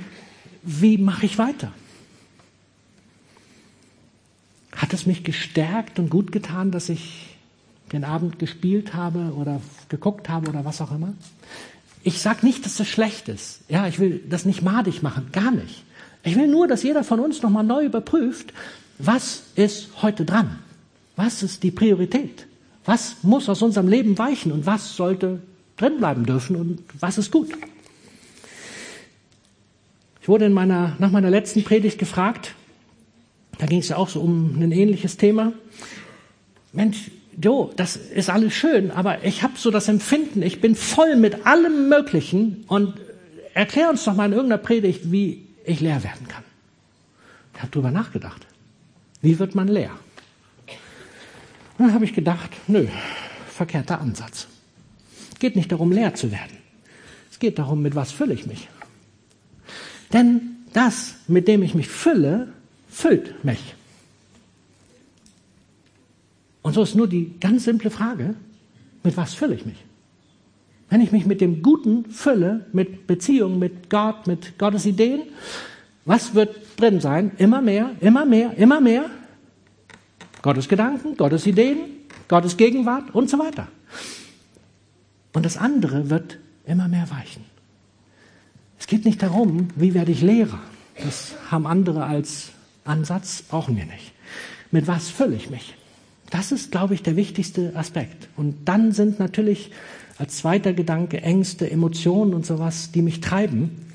wie 0.62 0.97
mache 0.97 1.26
ich 1.26 1.38
weiter? 1.38 1.74
Hat 4.76 4.93
es 4.93 5.06
mich 5.06 5.24
gestärkt 5.24 6.00
und 6.00 6.10
gut 6.10 6.32
getan, 6.32 6.72
dass 6.72 6.88
ich 6.89 7.28
den 7.91 8.03
Abend 8.03 8.39
gespielt 8.39 8.93
habe 8.93 9.33
oder 9.35 9.61
geguckt 9.89 10.29
habe 10.29 10.49
oder 10.49 10.65
was 10.65 10.81
auch 10.81 10.91
immer? 10.91 11.13
Ich 12.03 12.21
sage 12.21 12.45
nicht, 12.45 12.65
dass 12.65 12.77
das 12.77 12.87
schlecht 12.87 13.27
ist. 13.27 13.61
Ja, 13.67 13.87
ich 13.87 13.99
will 13.99 14.23
das 14.29 14.45
nicht 14.45 14.61
madig 14.61 15.03
machen, 15.03 15.29
gar 15.31 15.51
nicht. 15.51 15.83
Ich 16.23 16.35
will 16.35 16.47
nur, 16.47 16.67
dass 16.67 16.83
jeder 16.83 17.03
von 17.03 17.19
uns 17.19 17.41
nochmal 17.41 17.63
neu 17.63 17.85
überprüft, 17.85 18.53
was 18.97 19.43
ist 19.55 20.01
heute 20.01 20.25
dran? 20.25 20.59
Was 21.15 21.43
ist 21.43 21.63
die 21.63 21.71
Priorität? 21.71 22.47
Was 22.85 23.17
muss 23.23 23.49
aus 23.49 23.61
unserem 23.61 23.87
Leben 23.87 24.17
weichen 24.17 24.51
und 24.51 24.65
was 24.65 24.95
sollte 24.95 25.41
drinbleiben 25.77 26.25
dürfen 26.25 26.55
und 26.55 26.83
was 26.99 27.17
ist 27.17 27.31
gut? 27.31 27.49
Ich 30.21 30.27
wurde 30.27 30.45
in 30.45 30.53
meiner, 30.53 30.95
nach 30.99 31.11
meiner 31.11 31.29
letzten 31.29 31.63
Predigt 31.63 31.97
gefragt, 31.97 32.55
da 33.57 33.65
ging 33.65 33.79
es 33.79 33.89
ja 33.89 33.97
auch 33.97 34.09
so 34.09 34.21
um 34.21 34.61
ein 34.61 34.71
ähnliches 34.71 35.17
Thema. 35.17 35.53
Mensch, 36.71 37.11
Jo, 37.41 37.71
das 37.75 37.95
ist 37.95 38.29
alles 38.29 38.53
schön, 38.53 38.91
aber 38.91 39.23
ich 39.23 39.43
habe 39.43 39.53
so 39.57 39.71
das 39.71 39.87
Empfinden, 39.87 40.41
ich 40.41 40.59
bin 40.59 40.75
voll 40.75 41.15
mit 41.15 41.45
allem 41.45 41.87
Möglichen 41.87 42.65
und 42.67 42.95
erklär 43.53 43.89
uns 43.89 44.03
doch 44.03 44.13
mal 44.13 44.25
in 44.25 44.33
irgendeiner 44.33 44.61
Predigt, 44.61 45.11
wie 45.11 45.45
ich 45.63 45.79
leer 45.79 46.03
werden 46.03 46.27
kann. 46.27 46.43
Ich 47.53 47.61
habe 47.61 47.71
drüber 47.71 47.91
nachgedacht. 47.91 48.45
Wie 49.21 49.39
wird 49.39 49.55
man 49.55 49.67
leer? 49.67 49.91
Und 51.77 51.85
dann 51.85 51.93
habe 51.93 52.03
ich 52.03 52.13
gedacht, 52.13 52.51
nö, 52.67 52.87
verkehrter 53.47 54.01
Ansatz. 54.01 54.47
Es 55.31 55.39
geht 55.39 55.55
nicht 55.55 55.71
darum, 55.71 55.93
leer 55.93 56.15
zu 56.15 56.31
werden. 56.31 56.57
Es 57.31 57.39
geht 57.39 57.57
darum, 57.57 57.81
mit 57.81 57.95
was 57.95 58.11
fülle 58.11 58.33
ich 58.33 58.45
mich. 58.47 58.67
Denn 60.11 60.57
das, 60.73 61.15
mit 61.27 61.47
dem 61.47 61.63
ich 61.63 61.73
mich 61.73 61.87
fülle, 61.87 62.49
füllt 62.89 63.45
mich. 63.45 63.75
Und 66.70 66.76
so 66.76 66.84
ist 66.84 66.93
nur 66.93 67.07
die 67.07 67.34
ganz 67.39 67.63
simple 67.63 67.89
Frage, 67.89 68.36
mit 69.03 69.17
was 69.17 69.34
fülle 69.34 69.55
ich 69.55 69.65
mich? 69.65 69.84
Wenn 70.91 71.01
ich 71.01 71.11
mich 71.11 71.26
mit 71.26 71.41
dem 71.41 71.63
Guten 71.63 72.05
fülle, 72.11 72.67
mit 72.74 73.07
Beziehung, 73.07 73.57
mit 73.57 73.89
Gott, 73.89 74.28
mit 74.28 74.59
Gottes 74.59 74.86
Ideen, 74.86 75.24
was 76.05 76.36
wird 76.36 76.55
drin 76.80 77.01
sein? 77.01 77.32
Immer 77.39 77.63
mehr, 77.63 77.89
immer 78.01 78.24
mehr, 78.24 78.55
immer 78.55 78.82
mehr. 78.82 79.09
Gottes 80.43 80.70
Gedanken, 80.70 81.17
Gottes 81.17 81.47
Ideen, 81.47 81.80
Gottes 82.28 82.55
Gegenwart 82.55 83.15
und 83.15 83.32
so 83.32 83.39
weiter. 83.39 83.67
Und 85.34 85.47
das 85.47 85.57
andere 85.57 86.11
wird 86.11 86.38
immer 86.67 86.88
mehr 86.88 87.09
weichen. 87.09 87.45
Es 88.78 88.86
geht 88.86 89.05
nicht 89.05 89.24
darum, 89.24 89.70
wie 89.76 89.95
werde 89.95 90.11
ich 90.11 90.22
Lehrer. 90.22 90.59
Das 91.03 91.34
haben 91.49 91.65
andere 91.65 92.03
als 92.03 92.51
Ansatz, 92.86 93.41
brauchen 93.41 93.76
wir 93.76 93.86
nicht. 93.86 94.11
Mit 94.70 94.86
was 94.86 95.09
fülle 95.09 95.36
ich 95.36 95.49
mich? 95.49 95.74
Das 96.30 96.51
ist, 96.51 96.71
glaube 96.71 96.93
ich, 96.93 97.03
der 97.03 97.15
wichtigste 97.15 97.75
Aspekt. 97.75 98.30
Und 98.38 98.65
dann 98.65 98.91
sind 98.91 99.19
natürlich 99.19 99.71
als 100.17 100.38
zweiter 100.38 100.73
Gedanke 100.73 101.21
Ängste, 101.21 101.69
Emotionen 101.69 102.34
und 102.34 102.45
sowas, 102.45 102.91
die 102.91 103.01
mich 103.01 103.21
treiben. 103.21 103.91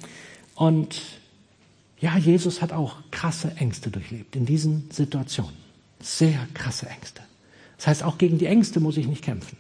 Und 0.55 1.01
ja, 2.01 2.17
Jesus 2.17 2.61
hat 2.61 2.73
auch 2.73 2.97
krasse 3.11 3.53
Ängste 3.57 3.91
durchlebt 3.91 4.35
in 4.37 4.47
diesen 4.47 4.91
Situationen. 4.91 5.55
Sehr 6.01 6.47
krasse 6.55 6.87
Ängste. 6.89 7.23
Das 7.77 7.87
heißt, 7.87 8.03
auch 8.03 8.19
gegen 8.19 8.39
die 8.39 8.47
Ängste 8.47 8.81
muss 8.81 8.97
ich 8.97 9.07
nicht 9.07 9.23
kämpfen. 9.23 9.57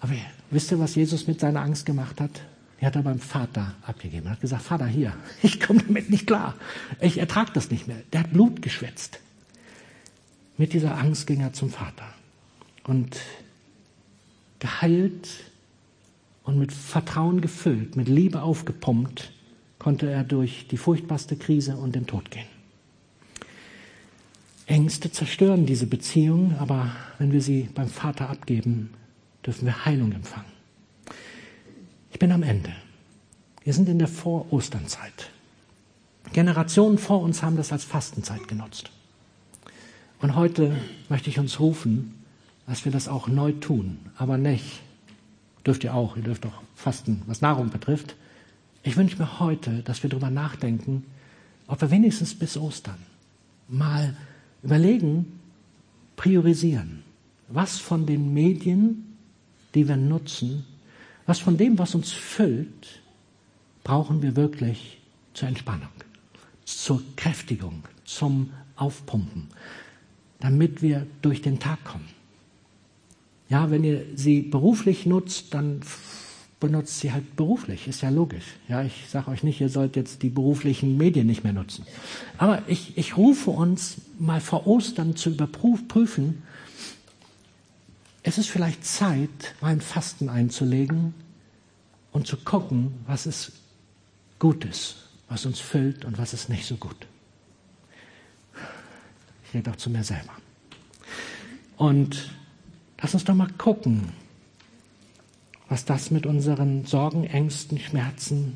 Aber 0.00 0.12
wisst 0.50 0.70
ihr, 0.72 0.78
was 0.78 0.94
Jesus 0.94 1.26
mit 1.26 1.40
seiner 1.40 1.60
Angst 1.60 1.86
gemacht 1.86 2.20
hat? 2.20 2.42
Die 2.80 2.86
hat 2.86 2.96
er 2.96 3.02
beim 3.02 3.18
Vater 3.18 3.74
abgegeben. 3.82 4.26
Er 4.26 4.32
hat 4.32 4.40
gesagt, 4.40 4.62
Vater, 4.62 4.86
hier, 4.86 5.14
ich 5.42 5.60
komme 5.60 5.82
damit 5.86 6.10
nicht 6.10 6.26
klar. 6.26 6.54
Ich 7.00 7.18
ertrage 7.18 7.52
das 7.54 7.70
nicht 7.70 7.86
mehr. 7.86 7.98
Der 8.12 8.20
hat 8.20 8.32
Blut 8.32 8.62
geschwitzt. 8.62 9.20
Mit 10.58 10.72
dieser 10.72 10.96
Angst 10.96 11.26
ging 11.26 11.40
er 11.40 11.52
zum 11.52 11.70
Vater. 11.70 12.06
Und 12.84 13.20
geheilt 14.58 15.28
und 16.44 16.58
mit 16.58 16.72
Vertrauen 16.72 17.40
gefüllt, 17.40 17.96
mit 17.96 18.08
Liebe 18.08 18.42
aufgepumpt, 18.42 19.32
konnte 19.78 20.10
er 20.10 20.24
durch 20.24 20.66
die 20.68 20.76
furchtbarste 20.76 21.36
Krise 21.36 21.76
und 21.76 21.94
den 21.94 22.06
Tod 22.06 22.30
gehen. 22.30 22.46
Ängste 24.66 25.12
zerstören 25.12 25.66
diese 25.66 25.86
Beziehung, 25.86 26.56
aber 26.58 26.90
wenn 27.18 27.32
wir 27.32 27.40
sie 27.40 27.68
beim 27.74 27.88
Vater 27.88 28.30
abgeben, 28.30 28.90
dürfen 29.44 29.66
wir 29.66 29.84
Heilung 29.84 30.12
empfangen. 30.12 30.50
Ich 32.10 32.18
bin 32.18 32.32
am 32.32 32.42
Ende. 32.42 32.72
Wir 33.62 33.72
sind 33.74 33.88
in 33.88 33.98
der 33.98 34.08
Vor-Osternzeit. 34.08 35.30
Generationen 36.32 36.98
vor 36.98 37.20
uns 37.20 37.42
haben 37.42 37.56
das 37.56 37.72
als 37.72 37.84
Fastenzeit 37.84 38.48
genutzt. 38.48 38.90
Und 40.20 40.34
heute 40.34 40.76
möchte 41.08 41.30
ich 41.30 41.38
uns 41.38 41.60
rufen, 41.60 42.14
dass 42.66 42.84
wir 42.84 42.92
das 42.92 43.08
auch 43.08 43.28
neu 43.28 43.52
tun, 43.52 43.98
aber 44.16 44.38
nicht. 44.38 44.80
Dürft 45.64 45.84
ihr 45.84 45.94
auch, 45.94 46.16
ihr 46.16 46.22
dürft 46.22 46.46
auch 46.46 46.62
fasten, 46.74 47.22
was 47.26 47.40
Nahrung 47.40 47.70
betrifft. 47.70 48.16
Ich 48.82 48.96
wünsche 48.96 49.18
mir 49.18 49.40
heute, 49.40 49.82
dass 49.82 50.02
wir 50.02 50.10
darüber 50.10 50.30
nachdenken, 50.30 51.04
ob 51.66 51.80
wir 51.80 51.90
wenigstens 51.90 52.34
bis 52.34 52.56
Ostern 52.56 52.98
mal 53.68 54.16
überlegen, 54.62 55.40
priorisieren, 56.16 57.02
was 57.48 57.78
von 57.78 58.06
den 58.06 58.32
Medien, 58.32 59.16
die 59.74 59.88
wir 59.88 59.96
nutzen, 59.96 60.64
was 61.26 61.40
von 61.40 61.56
dem, 61.56 61.78
was 61.78 61.94
uns 61.94 62.12
füllt, 62.12 63.02
brauchen 63.84 64.22
wir 64.22 64.36
wirklich 64.36 64.98
zur 65.34 65.48
Entspannung, 65.48 65.88
zur 66.64 67.02
Kräftigung, 67.16 67.84
zum 68.04 68.50
Aufpumpen, 68.76 69.48
damit 70.46 70.80
wir 70.80 71.08
durch 71.22 71.42
den 71.42 71.58
Tag 71.58 71.82
kommen. 71.82 72.08
Ja, 73.48 73.72
wenn 73.72 73.82
ihr 73.82 74.04
sie 74.14 74.42
beruflich 74.42 75.04
nutzt, 75.04 75.52
dann 75.54 75.80
benutzt 76.60 77.00
sie 77.00 77.10
halt 77.10 77.34
beruflich, 77.34 77.88
ist 77.88 78.00
ja 78.00 78.10
logisch. 78.10 78.44
Ja, 78.68 78.84
ich 78.84 79.06
sage 79.08 79.32
euch 79.32 79.42
nicht, 79.42 79.60
ihr 79.60 79.68
sollt 79.68 79.96
jetzt 79.96 80.22
die 80.22 80.28
beruflichen 80.28 80.96
Medien 80.96 81.26
nicht 81.26 81.42
mehr 81.42 81.52
nutzen. 81.52 81.84
Aber 82.38 82.62
ich, 82.68 82.96
ich 82.96 83.16
rufe 83.16 83.50
uns 83.50 83.96
mal 84.20 84.40
vor 84.40 84.68
Ostern 84.68 85.16
zu 85.16 85.30
überprüfen, 85.30 86.44
es 88.22 88.38
ist 88.38 88.48
vielleicht 88.48 88.84
Zeit, 88.84 89.56
mal 89.60 89.72
ein 89.72 89.80
Fasten 89.80 90.28
einzulegen 90.28 91.12
und 92.12 92.28
zu 92.28 92.36
gucken, 92.36 92.94
was 93.08 93.26
ist 93.26 93.50
Gutes, 94.38 95.08
was 95.28 95.44
uns 95.44 95.58
füllt 95.58 96.04
und 96.04 96.18
was 96.18 96.34
ist 96.34 96.48
nicht 96.48 96.66
so 96.66 96.76
gut. 96.76 97.08
Ich 99.46 99.54
rede 99.54 99.70
auch 99.70 99.76
zu 99.76 99.90
mir 99.90 100.04
selber. 100.04 100.32
Und 101.76 102.30
lass 103.00 103.14
uns 103.14 103.24
doch 103.24 103.34
mal 103.34 103.50
gucken, 103.58 104.12
was 105.68 105.84
das 105.84 106.10
mit 106.10 106.26
unseren 106.26 106.84
Sorgen, 106.86 107.24
Ängsten, 107.24 107.78
Schmerzen 107.78 108.54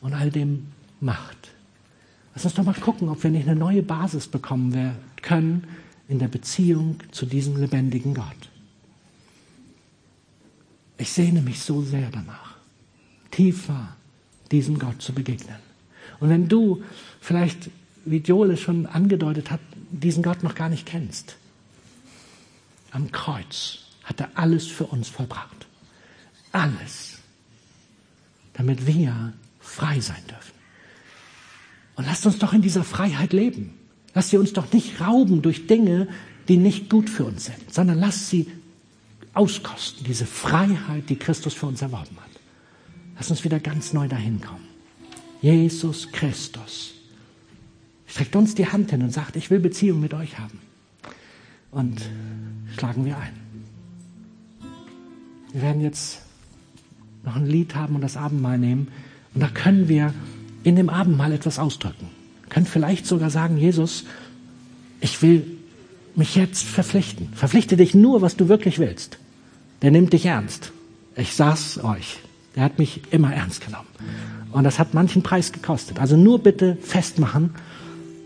und 0.00 0.14
all 0.14 0.30
dem 0.30 0.68
macht. 1.00 1.50
Lass 2.34 2.44
uns 2.44 2.54
doch 2.54 2.64
mal 2.64 2.74
gucken, 2.74 3.08
ob 3.08 3.22
wir 3.22 3.30
nicht 3.30 3.48
eine 3.48 3.58
neue 3.58 3.82
Basis 3.82 4.28
bekommen 4.28 4.96
können 5.22 5.64
in 6.08 6.18
der 6.18 6.28
Beziehung 6.28 6.96
zu 7.10 7.26
diesem 7.26 7.56
lebendigen 7.56 8.14
Gott. 8.14 8.50
Ich 10.98 11.10
sehne 11.10 11.42
mich 11.42 11.60
so 11.60 11.82
sehr 11.82 12.10
danach, 12.10 12.56
tiefer 13.30 13.96
diesem 14.50 14.78
Gott 14.78 15.00
zu 15.00 15.12
begegnen. 15.12 15.56
Und 16.18 16.28
wenn 16.28 16.48
du 16.48 16.82
vielleicht, 17.20 17.70
wie 18.04 18.18
Joel 18.18 18.56
schon 18.56 18.86
angedeutet 18.86 19.50
hat, 19.50 19.60
diesen 19.90 20.22
Gott 20.22 20.42
noch 20.42 20.54
gar 20.54 20.68
nicht 20.68 20.86
kennst, 20.86 21.36
am 22.90 23.10
Kreuz 23.12 23.78
hat 24.04 24.20
er 24.20 24.30
alles 24.34 24.66
für 24.66 24.86
uns 24.86 25.08
vollbracht. 25.08 25.66
Alles. 26.52 27.18
Damit 28.54 28.86
wir 28.86 29.34
frei 29.60 30.00
sein 30.00 30.22
dürfen. 30.28 30.52
Und 31.96 32.06
lasst 32.06 32.24
uns 32.26 32.38
doch 32.38 32.52
in 32.52 32.62
dieser 32.62 32.84
Freiheit 32.84 33.32
leben. 33.32 33.74
Lasst 34.14 34.30
sie 34.30 34.38
uns 34.38 34.52
doch 34.52 34.72
nicht 34.72 35.00
rauben 35.00 35.42
durch 35.42 35.66
Dinge, 35.66 36.08
die 36.48 36.56
nicht 36.56 36.88
gut 36.88 37.10
für 37.10 37.24
uns 37.24 37.44
sind, 37.44 37.72
sondern 37.72 37.98
lasst 37.98 38.30
sie 38.30 38.50
auskosten, 39.34 40.04
diese 40.04 40.24
Freiheit, 40.24 41.08
die 41.10 41.16
Christus 41.16 41.54
für 41.54 41.66
uns 41.66 41.82
erworben 41.82 42.16
hat. 42.16 42.30
Lasst 43.16 43.30
uns 43.30 43.44
wieder 43.44 43.60
ganz 43.60 43.92
neu 43.92 44.08
dahin 44.08 44.40
kommen. 44.40 44.66
Jesus 45.42 46.10
Christus 46.10 46.94
streckt 48.08 48.34
uns 48.34 48.54
die 48.54 48.66
Hand 48.66 48.90
hin 48.90 49.02
und 49.02 49.12
sagt, 49.12 49.36
ich 49.36 49.50
will 49.50 49.60
Beziehung 49.60 50.00
mit 50.00 50.14
euch 50.14 50.38
haben. 50.38 50.58
Und 51.70 52.00
schlagen 52.76 53.04
wir 53.04 53.18
ein. 53.18 53.32
Wir 55.52 55.62
werden 55.62 55.82
jetzt 55.82 56.22
noch 57.24 57.36
ein 57.36 57.46
Lied 57.46 57.74
haben 57.74 57.94
und 57.94 58.00
das 58.00 58.16
Abendmahl 58.16 58.58
nehmen. 58.58 58.88
Und 59.34 59.42
da 59.42 59.48
können 59.48 59.88
wir 59.88 60.12
in 60.64 60.76
dem 60.76 60.88
Abendmahl 60.88 61.32
etwas 61.32 61.58
ausdrücken. 61.58 62.08
Wir 62.42 62.50
können 62.50 62.66
vielleicht 62.66 63.06
sogar 63.06 63.30
sagen, 63.30 63.58
Jesus, 63.58 64.04
ich 65.00 65.22
will 65.22 65.44
mich 66.14 66.34
jetzt 66.34 66.64
verpflichten. 66.64 67.28
Verpflichte 67.34 67.76
dich 67.76 67.94
nur, 67.94 68.22
was 68.22 68.36
du 68.36 68.48
wirklich 68.48 68.78
willst. 68.78 69.18
Der 69.82 69.90
nimmt 69.90 70.12
dich 70.12 70.26
ernst. 70.26 70.72
Ich 71.16 71.34
saß 71.34 71.84
euch. 71.84 72.18
Der 72.56 72.64
hat 72.64 72.78
mich 72.78 73.02
immer 73.10 73.32
ernst 73.32 73.64
genommen. 73.64 73.86
Und 74.50 74.64
das 74.64 74.78
hat 74.78 74.94
manchen 74.94 75.22
Preis 75.22 75.52
gekostet. 75.52 76.00
Also 76.00 76.16
nur 76.16 76.42
bitte 76.42 76.76
festmachen, 76.80 77.54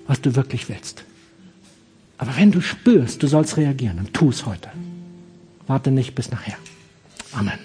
was 0.06 0.20
du 0.20 0.34
wirklich 0.34 0.68
willst. 0.68 1.04
Aber 2.18 2.36
wenn 2.36 2.52
du 2.52 2.60
spürst, 2.60 3.22
du 3.22 3.26
sollst 3.26 3.56
reagieren, 3.56 3.96
dann 3.96 4.12
tu 4.12 4.30
es 4.30 4.46
heute. 4.46 4.68
Warte 5.66 5.90
nicht 5.90 6.14
bis 6.14 6.30
nachher. 6.30 6.56
Amen. 7.32 7.58